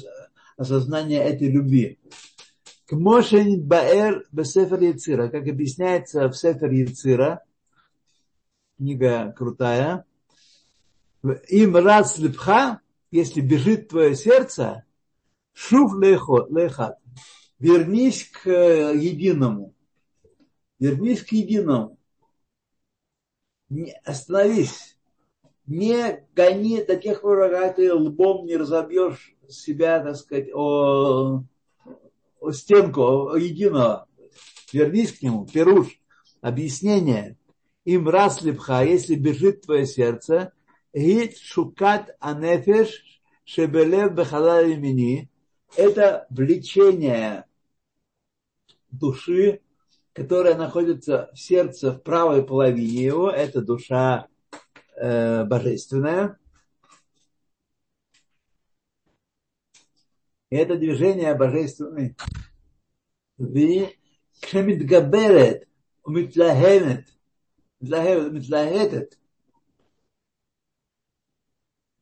[0.57, 1.99] осознание этой любви.
[2.87, 7.45] К Кмошень Баэр Бесефер Яцира, как объясняется в Сефер Яцира,
[8.79, 10.07] книга крутая,
[11.49, 14.85] им раз лепха, если бежит твое сердце,
[15.53, 16.99] шуф лехат,
[17.59, 19.75] вернись к единому
[20.79, 21.98] вернись к единому.
[24.05, 24.97] Остановись.
[25.67, 31.43] Не гони до тех пор, пока ты лбом не разобьешь себя, так сказать, о,
[32.41, 34.09] о стенку, о, единого.
[34.73, 35.47] Вернись к нему.
[35.47, 36.01] Перуш.
[36.41, 37.37] Объяснение.
[37.85, 40.53] Им раз липха, если бежит твое сердце,
[40.95, 45.31] Гит шукат анефеш шебелев бехалал имени.
[45.77, 47.45] Это влечение
[48.91, 49.61] души,
[50.19, 54.27] которая находится в сердце, в правой половине его, это душа
[54.97, 56.37] э, божественная.
[60.51, 62.17] И это движение божественной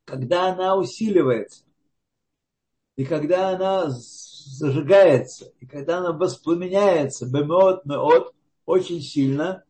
[0.05, 1.65] Когда она усиливается,
[2.95, 3.91] и когда она
[4.47, 8.33] зажигается, и когда она воспламеняется, бемот, меот,
[8.65, 9.63] очень сильно,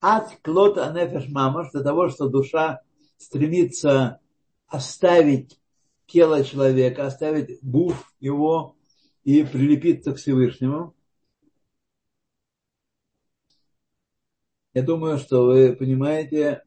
[0.00, 2.82] от клота нефеш мамаш, до того, что душа
[3.16, 4.20] стремится
[4.66, 5.58] оставить
[6.06, 8.76] тело человека, оставить буф его
[9.22, 10.94] и прилепиться к Всевышнему.
[14.74, 16.64] Я думаю, что вы понимаете,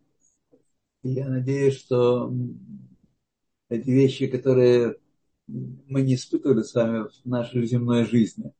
[1.03, 2.33] я надеюсь, что
[3.69, 4.97] эти вещи, которые
[5.47, 8.53] мы не испытывали с вами в нашей земной жизни,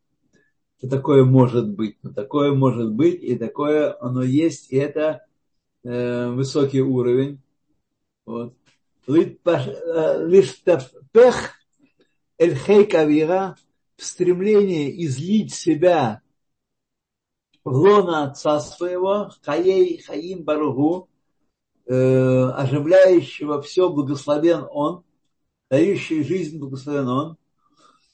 [0.78, 5.26] что такое может быть, но такое может быть, и такое оно есть, и это
[5.84, 7.41] э, высокий уровень.
[8.26, 8.56] Вот.
[9.08, 10.62] Лишь
[11.12, 11.54] пех
[12.38, 13.56] эль кавира
[13.95, 16.21] в стремлении излить себя
[17.63, 21.10] в лона отца своего, хаей хаим баругу,
[21.86, 25.04] э, оживляющего все, благословен он,
[25.69, 27.38] дающий жизнь, благословен он,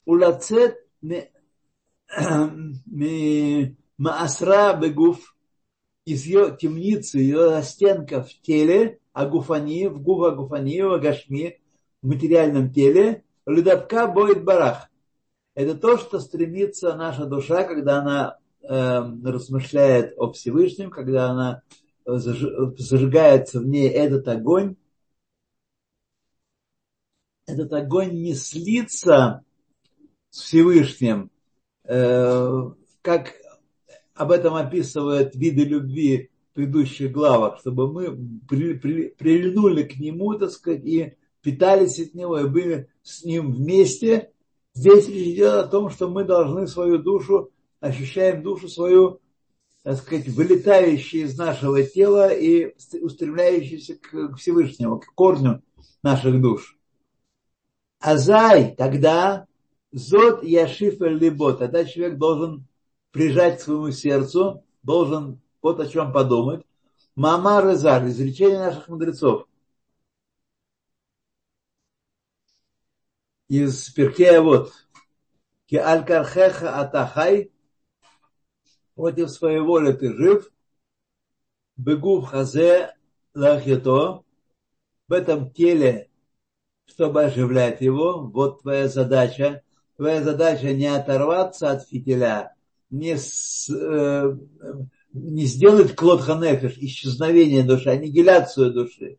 [0.05, 0.77] улацет
[3.97, 5.33] маасра бегуф,
[6.05, 11.61] из ее темницы, ее стенка в теле, агуфани, в гуфа агуфани, в агашми,
[12.01, 14.89] в материальном теле, лидатка боит барах.
[15.55, 21.61] Это то, что стремится наша душа, когда она э, размышляет о Всевышнем, когда она
[22.05, 24.75] зажигается в ней этот огонь,
[27.45, 29.43] этот огонь не слится
[30.29, 31.29] с Всевышним,
[31.85, 32.61] э,
[33.01, 33.33] как
[34.13, 40.35] об этом описывают виды любви в предыдущих главах, чтобы мы при, при, прильнули к нему,
[40.35, 44.31] так сказать, и питались от него, и были с ним вместе.
[44.73, 49.19] Здесь речь идет о том, что мы должны свою душу, ощущаем душу свою
[49.83, 55.61] так сказать, вылетающие из нашего тела и устремляющиеся к Всевышнему, к корню
[56.01, 56.77] наших душ.
[58.03, 59.47] Азай, тогда
[59.93, 62.67] зод яшиф либо, тогда человек должен
[63.11, 66.65] прижать к своему сердцу, должен вот о чем подумать.
[67.15, 69.47] Мама Резар, изречение наших мудрецов.
[73.47, 74.73] Из Перкея вот.
[75.67, 77.53] Ки аль-кархеха атахай,
[78.95, 80.51] против своей воли ты жив,
[81.77, 82.97] бегу в хазе
[83.33, 84.25] лахито,
[85.07, 86.09] в этом теле,
[86.85, 89.61] чтобы оживлять его, вот твоя задача.
[89.97, 92.55] Твоя задача не оторваться от фитиля,
[92.89, 94.37] не, с, э,
[95.13, 99.17] не сделать клод ханефиш, исчезновение души, аннигиляцию души.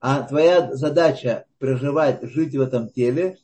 [0.00, 3.38] А твоя задача проживать, жить в этом теле,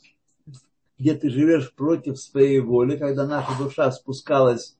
[0.98, 4.76] где ты живешь против своей воли, когда наша душа спускалась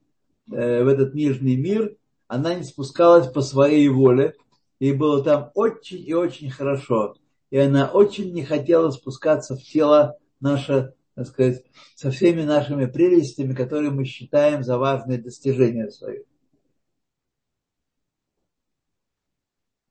[0.51, 4.35] Э, в этот нижний мир, она не спускалась по своей воле,
[4.81, 7.15] ей было там очень и очень хорошо
[7.52, 11.64] И она очень не хотела спускаться в тело наше, так сказать,
[11.96, 16.20] со всеми нашими прелестями, которые мы считаем за важные достижения свои.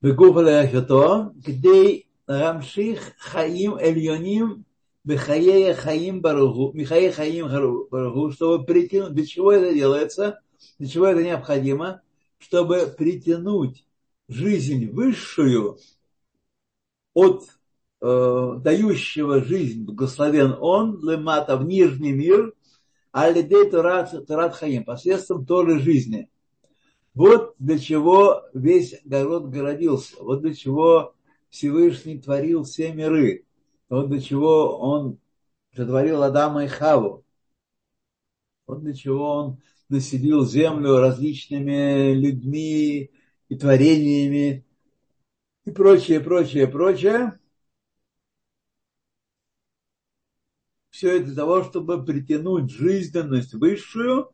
[0.02, 4.62] בגוף להחייתו, כדי להמשיך חיים עליונים
[5.04, 7.46] בחיי חיים ברוך הוא, מחיי חיים
[7.90, 10.40] ברוך הוא, чтобы притянуть, для чего это делается,
[10.78, 12.02] для чего это необходимо,
[12.38, 13.84] чтобы притянуть
[14.28, 15.78] жизнь высшую
[17.13, 17.43] от
[18.01, 22.53] э, дающего жизнь, благословен он, лемата, в нижний мир,
[23.11, 26.29] а лидей Турат, турат Хаим, посредством Торы жизни.
[27.13, 31.13] Вот для чего весь город городился, вот для чего
[31.49, 33.45] Всевышний творил все миры,
[33.89, 35.19] вот для чего он
[35.75, 37.25] сотворил Адама и Хаву,
[38.65, 43.11] вот для чего он населил землю различными людьми
[43.49, 44.65] и творениями
[45.65, 47.39] и прочее, прочее, прочее.
[50.89, 54.31] Все это для того, чтобы притянуть жизненность высшую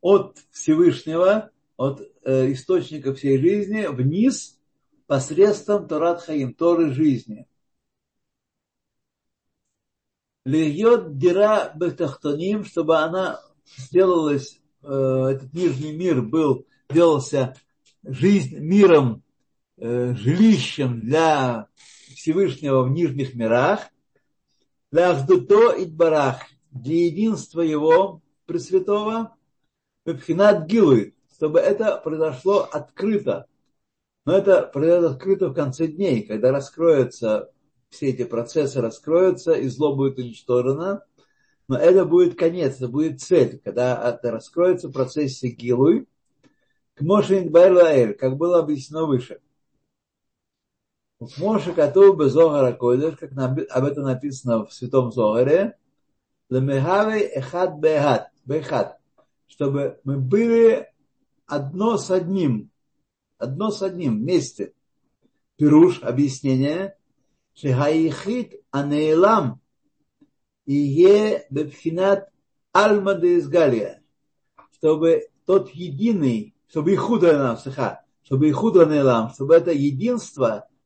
[0.00, 4.58] от Всевышнего, от э, источника всей жизни вниз
[5.06, 7.46] посредством Торат Хаим, Торы жизни.
[10.44, 13.40] Льет дира бехтахтоним, чтобы она
[13.76, 17.54] сделалась Э, этот нижний мир был, делался
[18.02, 19.22] жизнь, миром,
[19.80, 21.68] жилищем для
[22.14, 23.88] Всевышнего в нижних мирах,
[24.90, 29.36] Ляхдуто и Барах, для единства Его Пресвятого,
[30.04, 33.46] Пепхинат Гилуй, чтобы это произошло открыто.
[34.24, 37.50] Но это произойдет открыто в конце дней, когда раскроются
[37.90, 41.04] все эти процессы, раскроются, и зло будет уничтожено.
[41.68, 46.06] Но это будет конец, это будет цель, когда это раскроется в процессе Гилуй,
[46.94, 47.48] к Моше
[48.14, 49.40] как было объяснено выше.
[51.20, 55.76] Моше Кату бы Зогара Койдыш, как об этом написано в Святом Зогаре,
[56.48, 58.98] Лемехавей Эхад Бехад, Бехад,
[59.48, 60.86] чтобы мы были
[61.46, 62.70] одно с одним,
[63.36, 64.74] одно с одним вместе.
[65.56, 66.96] Пируш, объяснение,
[67.52, 69.60] Шехаихит Анейлам
[70.66, 72.28] Ие Бепхинат
[72.72, 74.04] Альма де Изгалия,
[74.74, 77.58] чтобы тот единый, чтобы Ихуда нам,
[78.22, 80.68] чтобы Ихуда Анейлам, чтобы это единство–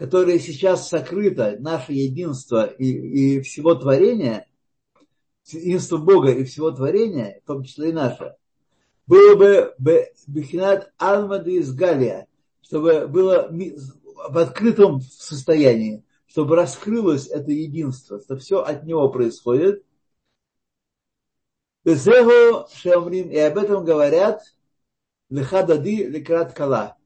[0.00, 4.46] которое сейчас сокрыто, наше единство и, и всего творения,
[5.44, 8.34] единство Бога и всего творения, в том числе и наше,
[9.06, 12.26] было бы Бехинат Алмады из Галия,
[12.62, 19.84] чтобы было в открытом состоянии, чтобы раскрылось это единство, что все от него происходит.
[21.84, 24.40] И об этом говорят
[25.28, 26.96] Лехадади Лекрат Кала.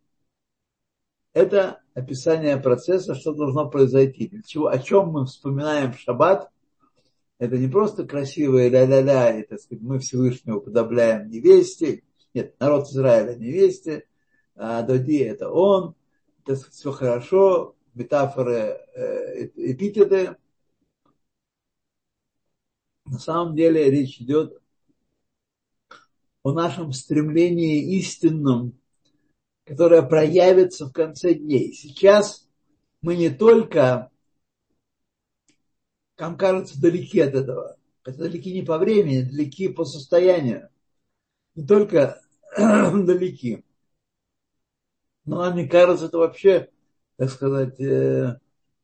[1.35, 4.29] Это описание процесса, что должно произойти.
[4.29, 6.49] Для чего, о чем мы вспоминаем в шаббат,
[7.39, 12.05] это не просто красивое ля-ля-ля, и, так сказать, мы Всевышнего подобляем невесте.
[12.33, 14.07] Нет, народ Израиля невесте,
[14.55, 15.97] а Доди это он,
[16.45, 20.37] это все хорошо, метафоры, э, эпитеты.
[23.07, 24.61] На самом деле речь идет
[26.45, 28.79] о нашем стремлении истинном
[29.65, 31.73] которая проявится в конце дней.
[31.73, 32.47] Сейчас
[33.01, 34.11] мы не только,
[36.19, 37.77] нам кажется, далеки от этого.
[38.05, 40.69] Это далеки не по времени, далеки по состоянию.
[41.55, 42.21] Не только
[42.57, 43.65] далеки.
[45.25, 46.69] Но нам не кажется это вообще,
[47.17, 48.39] так сказать, э,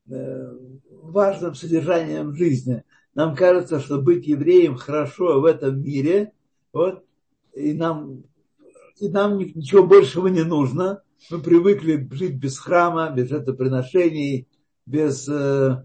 [0.08, 0.52] э,
[0.90, 2.82] важным содержанием жизни.
[3.14, 6.32] Нам кажется, что быть евреем хорошо в этом мире,
[6.72, 7.04] вот,
[7.54, 8.24] и нам
[9.00, 11.02] и нам ничего большего не нужно.
[11.30, 14.46] Мы привыкли жить без храма, без жертвоприношений,
[14.86, 15.82] без э,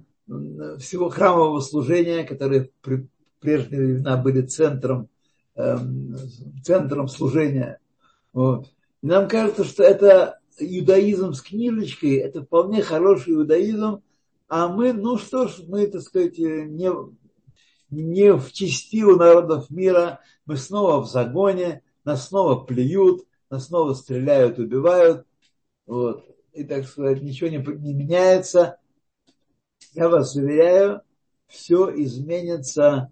[0.79, 3.07] всего храмового служения, которое в
[3.39, 5.09] прежние времена были центром,
[5.55, 5.77] э,
[6.63, 7.79] центром служения.
[8.33, 8.67] Вот.
[9.01, 14.01] И нам кажется, что это иудаизм с книжечкой, это вполне хороший иудаизм,
[14.47, 16.91] а мы, ну что ж, мы, так сказать, не,
[17.89, 23.93] не в части у народов мира, мы снова в загоне, нас снова плюют, нас снова
[23.93, 25.27] стреляют, убивают.
[25.85, 26.25] Вот.
[26.53, 28.77] И, так сказать, ничего не, не меняется.
[29.93, 31.01] Я вас уверяю,
[31.47, 33.11] все изменится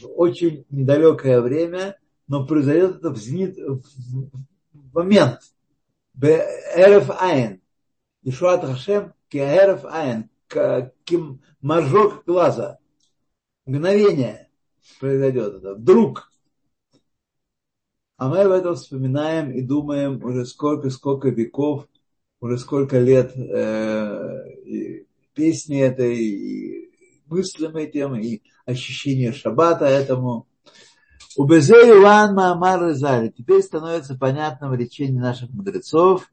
[0.00, 5.40] в очень недалекое время, но произойдет это в, зенит, в момент.
[6.20, 7.60] Эрф Айн.
[8.22, 10.30] Ишуат Хашем Кеэрф Айн.
[11.60, 12.78] Моржок глаза.
[13.66, 14.48] Мгновение
[15.00, 15.74] произойдет это.
[15.74, 16.30] Вдруг
[18.16, 21.86] а мы об этом вспоминаем и думаем уже сколько-сколько веков,
[22.40, 25.04] уже сколько лет э,
[25.34, 26.90] песни этой, и
[27.26, 30.46] мыслям этим, и ощущение шаббата этому.
[31.36, 33.28] У Иван Маамар Резали.
[33.28, 36.30] Теперь становится понятным речение наших мудрецов.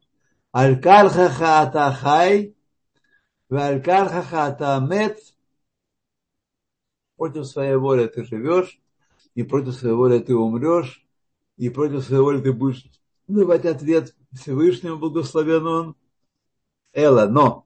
[0.54, 2.56] Алькар хаха хай,
[3.50, 5.20] алькар хаха мет.
[7.18, 8.80] Против своей воли ты живешь,
[9.36, 11.03] и против своей воли ты умрешь
[11.58, 12.86] и против своей воли ты будешь
[13.28, 15.96] давать ответ Всевышнему, благословен он.
[16.94, 17.66] Эла, но.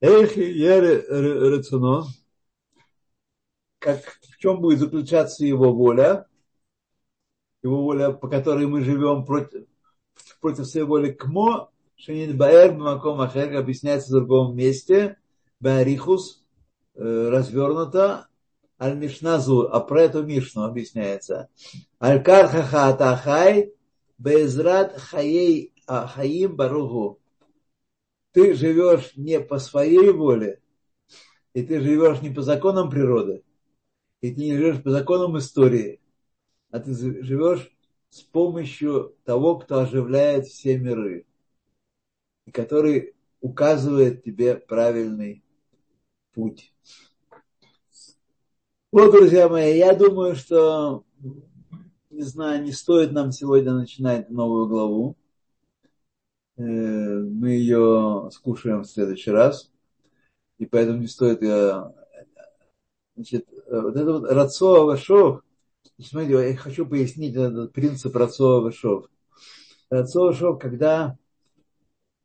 [0.00, 2.04] Эх, я рацуно,
[3.78, 6.26] как в чем будет заключаться его воля,
[7.62, 9.66] его воля, по которой мы живем против,
[10.40, 15.18] против своей воли кмо, Шенит Баэр Маком Ахер объясняется в другом месте,
[15.60, 16.42] Баарихус,
[16.94, 18.29] э, развернуто,
[18.80, 21.50] Аль Мишназу, а про эту Мишну объясняется.
[22.02, 23.74] Аль Кархаха Атахай
[24.16, 27.20] Безрат Хаей Хаим Баругу.
[28.32, 30.62] Ты живешь не по своей воле,
[31.52, 33.42] и ты живешь не по законам природы,
[34.20, 36.00] и ты не живешь по законам истории,
[36.70, 37.70] а ты живешь
[38.10, 41.26] с помощью того, кто оживляет все миры,
[42.46, 45.42] и который указывает тебе правильный
[46.32, 46.72] путь.
[48.92, 51.04] Вот, друзья мои, я думаю, что,
[52.10, 55.16] не знаю, не стоит нам сегодня начинать новую главу.
[56.56, 59.70] мы ее скушаем в следующий раз.
[60.58, 61.94] И поэтому не стоит ее...
[63.14, 65.42] Значит, вот это вот рацо вашов,
[66.02, 69.06] смотрите, я хочу пояснить этот принцип рацо вашов.
[69.88, 71.16] Рацо вашов, когда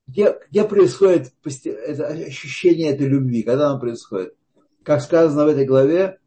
[0.07, 4.36] где, где происходит это ощущение этой любви, когда оно происходит?
[4.82, 6.20] Как сказано в этой главе,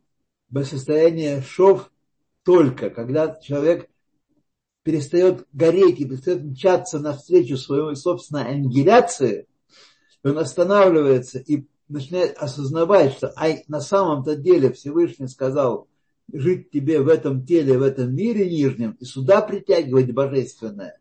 [0.51, 1.91] в состоянии шов
[2.43, 3.89] только, когда человек
[4.83, 9.47] перестает гореть и перестает мчаться навстречу своей собственной ангеляции,
[10.25, 15.89] он останавливается и начинает осознавать, что ай, на самом-то деле Всевышний сказал
[16.33, 20.99] жить тебе в этом теле, в этом мире нижнем, и сюда притягивать божественное.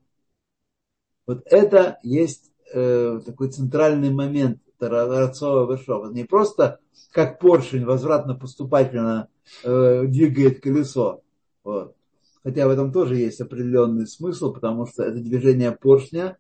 [1.26, 6.12] Вот это есть э, такой центральный момент Рацова Вышова.
[6.12, 6.80] Не просто
[7.12, 9.30] как поршень возвратно-поступательно
[9.64, 11.22] э, двигает колесо.
[11.64, 11.96] Вот.
[12.44, 16.38] Хотя в этом тоже есть определенный смысл, потому что это движение поршня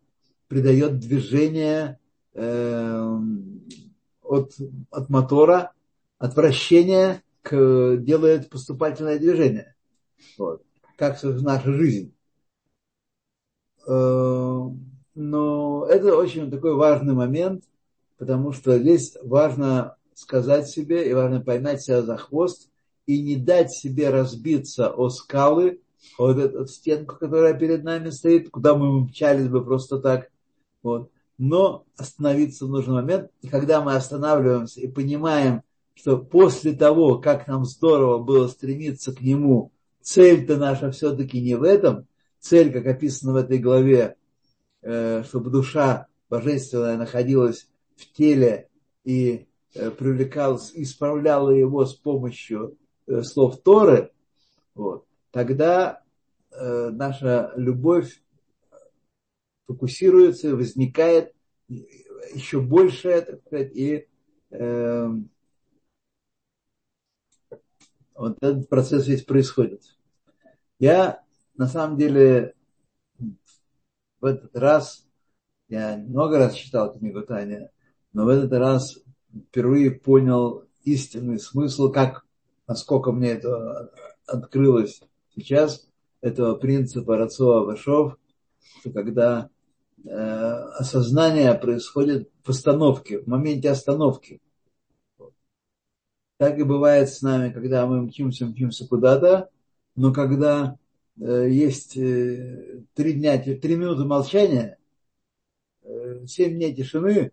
[0.47, 1.99] придает движение
[2.33, 3.17] э,
[4.21, 4.53] от,
[4.91, 5.73] от мотора,
[6.17, 9.75] от вращения к, делает поступательное движение.
[10.37, 10.63] Вот.
[10.95, 12.13] Как наша жизнь.
[13.87, 14.61] Э,
[15.15, 17.63] но это очень такой важный момент,
[18.17, 22.69] потому что здесь важно сказать себе и важно поймать себя за хвост
[23.05, 25.81] и не дать себе разбиться о скалы,
[26.17, 30.29] о вот эту стенку, которая перед нами стоит, куда мы мчались бы просто так.
[30.83, 31.11] Вот.
[31.37, 33.29] Но остановиться в нужный момент.
[33.41, 35.61] И когда мы останавливаемся и понимаем,
[35.93, 41.63] что после того, как нам здорово было стремиться к нему, цель-то наша все-таки не в
[41.63, 42.07] этом.
[42.39, 44.15] Цель, как описано в этой главе,
[44.89, 48.69] Э, чтобы душа божественная находилась в теле
[49.03, 52.77] и э, привлекалась, исправляла его с помощью
[53.07, 54.11] э, слов Торы,
[54.73, 56.03] вот, тогда
[56.59, 58.19] наша любовь
[59.67, 61.35] фокусируется, возникает
[62.33, 64.07] еще больше, так сказать, и
[64.49, 65.07] э,
[68.15, 69.83] вот этот процесс весь происходит.
[70.79, 71.23] Я
[71.55, 72.55] на самом деле
[74.19, 75.07] в этот раз,
[75.67, 77.69] я много раз читал книгу Таня,
[78.13, 78.99] но в этот раз
[79.49, 82.25] впервые понял истинный смысл, как,
[82.67, 83.91] насколько мне это
[84.25, 85.01] открылось
[85.35, 85.87] сейчас,
[86.21, 88.17] этого принципа Рацова Вашов,
[88.79, 89.49] что когда
[90.03, 94.41] э, осознание происходит в остановке, в моменте остановки.
[96.37, 99.49] Так и бывает с нами, когда мы мчимся, мчимся куда-то,
[99.95, 100.77] но когда
[101.19, 104.77] Э, есть э, три дня, три минуты молчания,
[105.83, 107.31] э, семь дней тишины,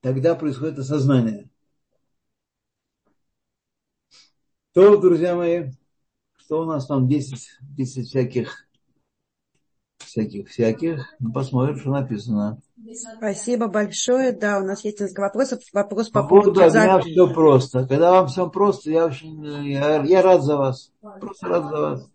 [0.00, 1.48] тогда происходит осознание.
[4.72, 5.72] То, друзья мои,
[6.36, 8.68] что у нас там 10, 10 всяких,
[10.10, 11.06] всяких, всяких.
[11.20, 12.60] Ну, посмотрим, что написано.
[13.16, 14.32] Спасибо большое.
[14.32, 15.60] Да, у нас есть несколько вопросов.
[15.72, 17.12] Вопрос по, по поводу да, записи.
[17.12, 17.86] все просто.
[17.86, 20.92] Когда вам все просто, я очень я, я рад за вас.
[21.20, 22.10] Просто рад за вас.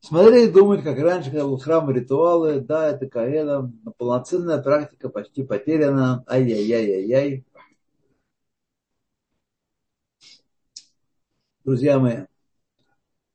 [0.00, 5.08] Смотреть и думать, как раньше, когда был храм ритуалы, да, это каэда, но полноценная практика
[5.08, 6.24] почти потеряна.
[6.28, 7.44] Ай-яй-яй-яй-яй.
[11.64, 12.24] Друзья мои,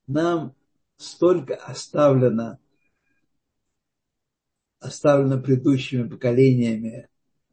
[0.07, 0.53] нам
[0.97, 2.57] столько оставлено
[4.83, 7.07] оставлено предыдущими поколениями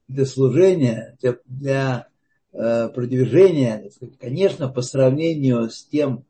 [0.08, 2.08] для служения, для, для
[2.52, 6.24] э, продвижения, конечно, по сравнению с тем,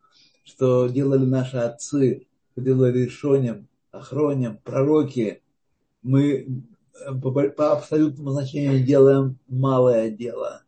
[0.44, 5.42] что делали наши отцы, что делали Решонем, Охронем, пророки,
[6.02, 10.62] мы э, по, по абсолютному значению делаем малое дело.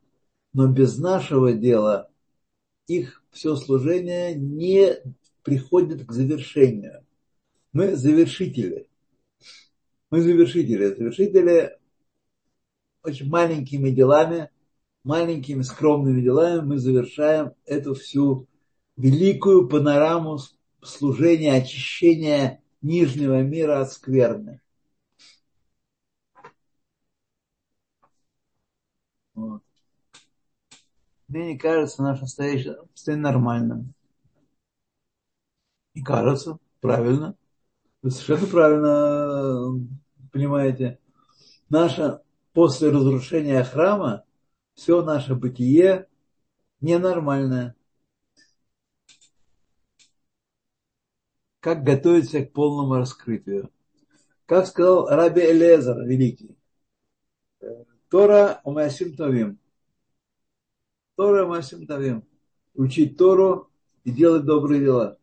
[0.55, 2.09] Но без нашего дела
[2.87, 4.97] их все служение не
[5.43, 7.05] приходит к завершению.
[7.72, 8.89] Мы завершители.
[10.12, 10.94] Мы завершители.
[10.94, 11.78] Завершители
[13.02, 14.50] очень маленькими делами,
[15.04, 18.46] маленькими скромными делами мы завершаем эту всю
[18.98, 20.38] великую панораму
[20.82, 24.60] служения, очищения нижнего мира от скверны.
[29.32, 29.62] Вот.
[31.26, 33.94] Мне не кажется наше состояние, состояние нормальным.
[35.94, 37.34] Не кажется, правильно.
[38.02, 40.01] Вы совершенно правильно
[40.33, 40.99] понимаете,
[41.68, 42.20] наше
[42.53, 44.24] после разрушения храма
[44.74, 46.09] все наше бытие
[46.80, 47.76] ненормальное.
[51.61, 53.70] Как готовиться к полному раскрытию.
[54.47, 56.57] Как сказал Раби Элезер Великий,
[58.09, 59.59] Тора Умасим Тавим.
[61.14, 62.26] Тора Умасим Тавим.
[62.74, 63.70] Учить Тору
[64.05, 65.18] и делать добрые дела.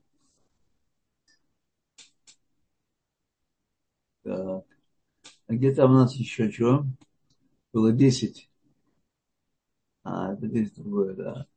[4.23, 4.65] Так.
[5.49, 6.85] А где там у нас еще что?
[7.73, 8.49] Было 10.
[10.03, 11.47] А, это здесь другое, да.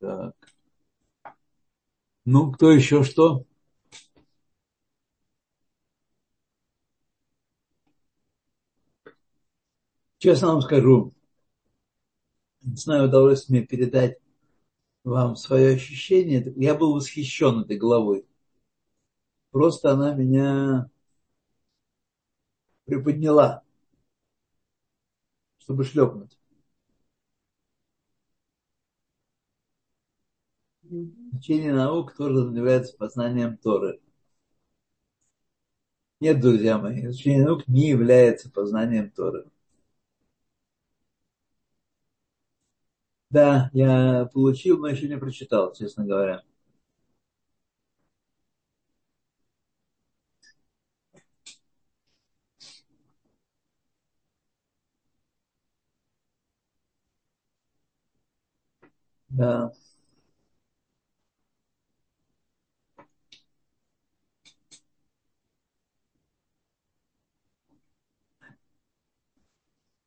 [0.00, 0.50] Так.
[2.24, 3.44] Ну, кто еще что?
[10.18, 11.12] Честно вам скажу,
[12.62, 14.16] не знаю, удалось мне передать
[15.04, 16.52] вам свое ощущение.
[16.56, 18.26] Я был восхищен этой головой.
[19.52, 20.88] Просто она меня
[22.84, 23.62] приподняла,
[25.58, 26.36] чтобы шлепнуть.
[31.32, 33.98] Учение наук тоже является познанием Торы.
[36.18, 39.44] Нет, друзья мои, изучение наук не является познанием Торы.
[43.30, 46.42] Да, я получил, но еще не прочитал, честно говоря.
[59.30, 59.72] Да.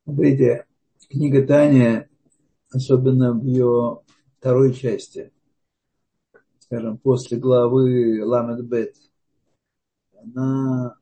[0.04, 0.66] Смотрите,
[1.10, 2.10] книга Таня,
[2.72, 4.02] особенно в ее
[4.38, 5.32] второй части,
[6.60, 8.96] скажем, после главы Ламед Бет,
[10.14, 10.98] она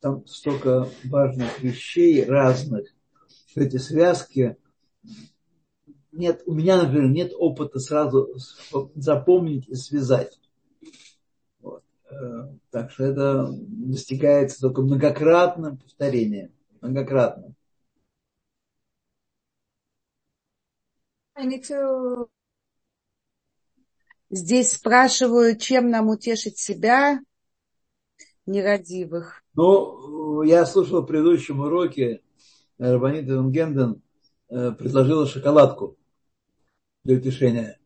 [0.00, 2.88] там столько важных вещей разных,
[3.54, 4.56] эти связки
[6.16, 8.34] нет, у меня, например, нет опыта сразу
[8.94, 10.40] запомнить и связать.
[11.60, 11.82] Вот.
[12.10, 16.52] Э, так что это достигается только многократным повторением.
[16.80, 17.54] Многократным.
[24.30, 27.20] Здесь спрашивают, чем нам утешить себя,
[28.46, 29.42] нерадивых.
[29.54, 32.22] Ну, я слушал в предыдущем уроке,
[32.78, 34.02] Рабанит Генден
[34.48, 35.96] э, предложила шоколадку
[37.06, 37.78] для утешения.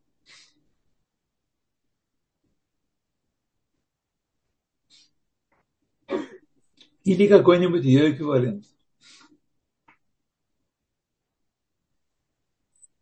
[7.04, 8.64] Или какой-нибудь ее эквивалент.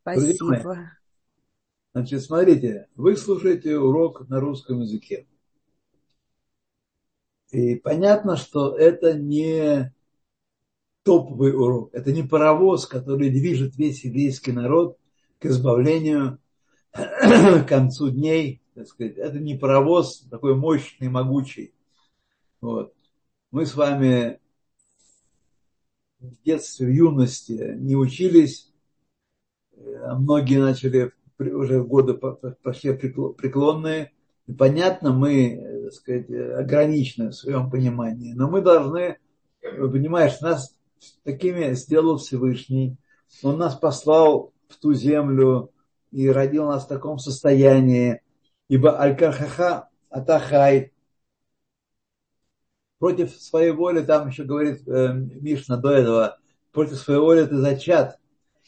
[0.01, 0.91] Спасибо.
[1.95, 5.27] Значит, смотрите, вы слушаете урок на русском языке.
[7.51, 9.93] И понятно, что это не
[11.03, 14.99] топовый урок, это не паровоз, который движет весь еврейский народ
[15.39, 16.39] к избавлению
[16.93, 18.63] к концу дней.
[18.75, 19.17] Так сказать.
[19.17, 21.75] Это не паровоз такой мощный, могучий.
[22.61, 22.95] Вот.
[23.51, 24.41] Мы с вами
[26.21, 28.73] в детстве, в юности не учились,
[30.03, 34.13] а многие начали уже годы пошли преклонные.
[34.47, 39.19] И понятно, мы, так сказать, ограничены в своем понимании, но мы должны,
[39.61, 40.77] понимаешь, нас
[41.23, 42.97] такими сделал Всевышний,
[43.43, 45.73] Он нас послал в ту землю
[46.11, 48.23] и родил нас в таком состоянии.
[48.69, 50.93] Ибо Аль-Кархаха Атахай
[52.99, 56.39] против своей воли, там еще говорит э, Мишна до этого,
[56.73, 58.19] против своей воли ты зачат,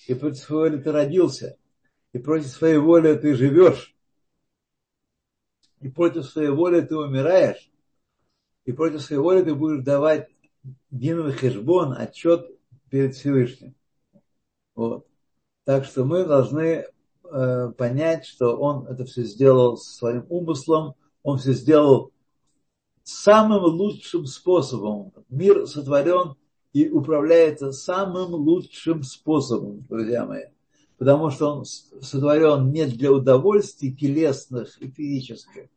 [0.07, 1.59] и против своей воли ты родился,
[2.13, 3.95] и против своей воли ты живешь,
[5.81, 7.71] и против своей воли ты умираешь,
[8.65, 10.29] и против своей воли ты будешь давать
[10.91, 12.47] Диновый хешбон, отчет
[12.91, 13.75] перед Всевышним.
[14.75, 15.10] Вот.
[15.71, 16.85] Так что мы должны
[17.23, 22.11] э, понять, что он это все сделал своим умыслом, он все сделал
[23.05, 25.13] самым лучшим способом.
[25.29, 26.35] Мир сотворен
[26.73, 30.47] и управляется самым лучшим способом, друзья мои.
[30.99, 35.69] Потому что он сотворен не для удовольствий телесных и физических,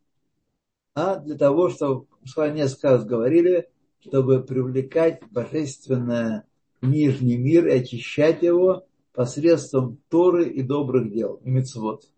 [0.96, 3.70] а для того, чтобы, с вами несколько раз говорили,
[4.00, 6.48] чтобы привлекать божественное
[6.82, 12.10] нижний мир и очищать его посредством Торы и добрых дел, и мецвод.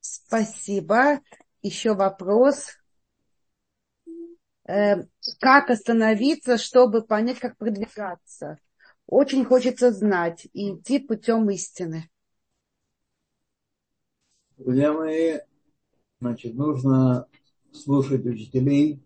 [0.00, 1.20] Спасибо.
[1.62, 2.68] Еще вопрос.
[4.66, 5.04] Э,
[5.40, 8.58] как остановиться, чтобы понять, как продвигаться?
[9.06, 12.10] Очень хочется знать и идти путем истины.
[14.56, 15.38] Друзья мои,
[16.20, 17.26] значит, нужно
[17.74, 19.02] слушать учителей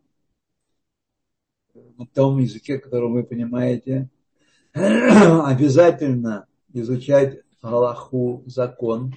[1.97, 4.11] на том языке, который вы понимаете.
[4.73, 9.15] Обязательно изучать Галаху, закон,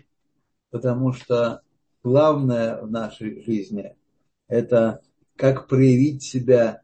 [0.71, 1.61] потому что
[2.03, 3.95] главное в нашей жизни–
[4.47, 5.01] это
[5.35, 6.81] как проявить себя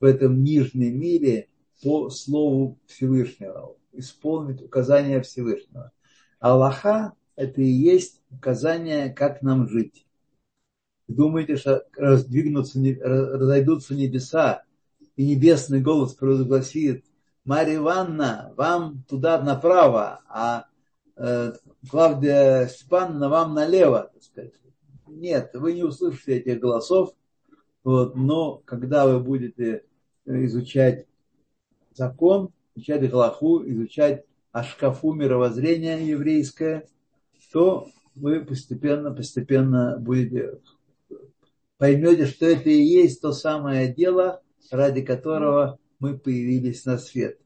[0.00, 1.48] в этом нижнем мире
[1.82, 5.92] по слову Всевышнего, исполнить указания Всевышнего.
[6.40, 10.04] Аллаха– это и есть указание, как нам жить.
[11.08, 14.62] Думаете, что раздвигнутся, разойдутся небеса,
[15.16, 17.04] и небесный голос провозгласит,
[17.44, 20.66] Марья Ивановна, вам туда направо, а
[21.16, 21.52] э,
[21.90, 24.10] Клавдия Степановна вам налево.
[24.14, 24.52] Так сказать.
[25.06, 27.14] Нет, вы не услышите этих голосов,
[27.84, 29.84] вот, но когда вы будете
[30.24, 31.06] изучать
[31.92, 36.88] закон, изучать Галаху, изучать Ашкафу мировоззрения еврейское,
[37.52, 40.60] то вы постепенно, постепенно будете
[41.78, 47.38] поймете, что это и есть то самое дело, ради которого мы появились на свет.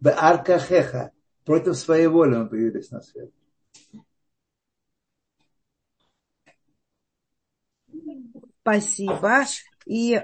[0.00, 1.12] В аркахеха,
[1.44, 3.30] против своей воли мы появились на свет.
[8.60, 9.44] Спасибо.
[9.86, 10.20] И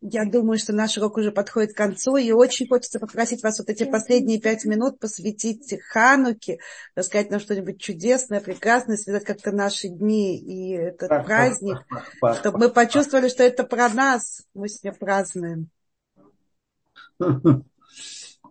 [0.00, 3.68] я думаю, что наш урок уже подходит к концу, и очень хочется попросить вас вот
[3.68, 6.58] эти последние пять минут посвятить Хануке,
[6.94, 12.38] рассказать нам что-нибудь чудесное, прекрасное, связать как-то наши дни и этот пах, праздник, пах, пах,
[12.38, 15.68] чтобы мы почувствовали, что это про нас, мы сегодня празднуем.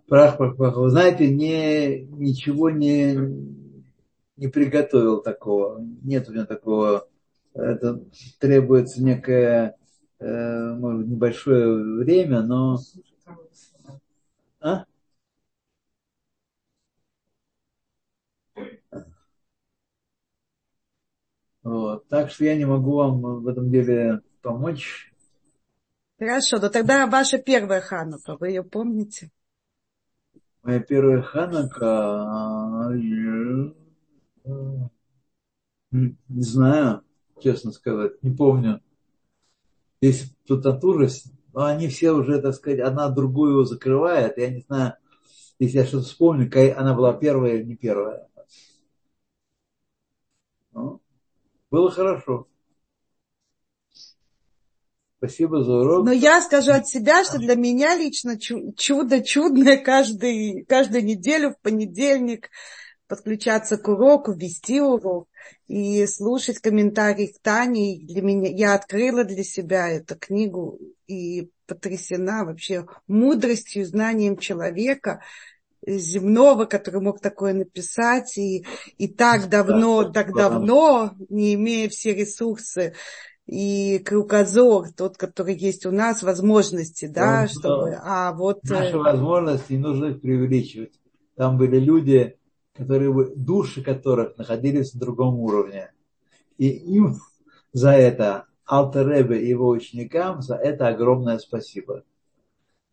[0.07, 0.75] Прах, прах, прах.
[0.75, 3.15] Вы знаете, не, ничего не,
[4.37, 5.85] не приготовил такого.
[6.01, 7.07] Нет у меня такого.
[7.53, 8.01] Это
[8.39, 9.75] требуется некое
[10.19, 12.77] Э, может, небольшое время, но...
[14.59, 14.83] А?
[21.63, 22.07] Вот.
[22.09, 25.13] Так что я не могу вам в этом деле помочь.
[26.17, 29.31] Хорошо, но тогда ваша первая ханука, вы ее помните?
[30.63, 33.71] Моя первая ханука, э,
[35.91, 37.03] не знаю,
[37.41, 38.81] честно сказать, не помню
[40.01, 44.37] здесь тут ужас, но они все уже, так сказать, одна другую закрывает.
[44.37, 44.93] Я не знаю,
[45.59, 48.27] если я что-то вспомню, она была первая или не первая.
[50.71, 51.01] Ну,
[51.69, 52.47] было хорошо.
[55.17, 56.05] Спасибо за урок.
[56.05, 61.59] Но я скажу от себя, что для меня лично чудо чудное каждый, каждую неделю в
[61.59, 62.49] понедельник
[63.09, 65.27] подключаться к уроку, вести урок
[65.67, 67.99] и слушать комментарии к Тане.
[68.03, 75.21] Для меня, я открыла для себя эту книгу и потрясена вообще мудростью, знанием человека
[75.85, 78.65] земного, который мог такое написать, и,
[78.97, 82.93] и так давно, так давно, не имея все ресурсы,
[83.47, 88.59] и кругозор, тот, который есть у нас, возможности, да, чтобы, а вот...
[88.63, 90.93] Наши э, возможности не нужно их преувеличивать.
[91.35, 92.37] Там были люди,
[92.73, 95.91] которые, души которых находились на другом уровне.
[96.57, 97.17] И им
[97.73, 102.03] за это Алтеребе и его ученикам за это огромное спасибо.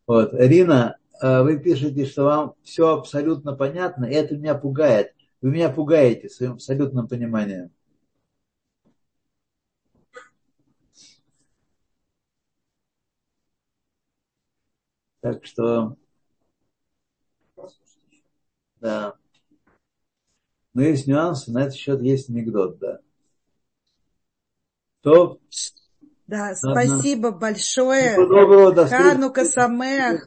[0.07, 0.33] Вот.
[0.33, 5.13] Рина, э, вы пишете, что вам все абсолютно понятно, и это меня пугает.
[5.41, 7.71] Вы меня пугаете своим абсолютным пониманием.
[15.21, 15.95] Так что,
[18.79, 19.15] да.
[20.77, 22.99] Но есть нюансы, на этот счет есть анекдот, да.
[25.01, 25.39] То,
[26.27, 27.39] да, спасибо Одна.
[27.39, 28.15] большое.
[28.15, 30.23] Доброго, до Ханука Самех.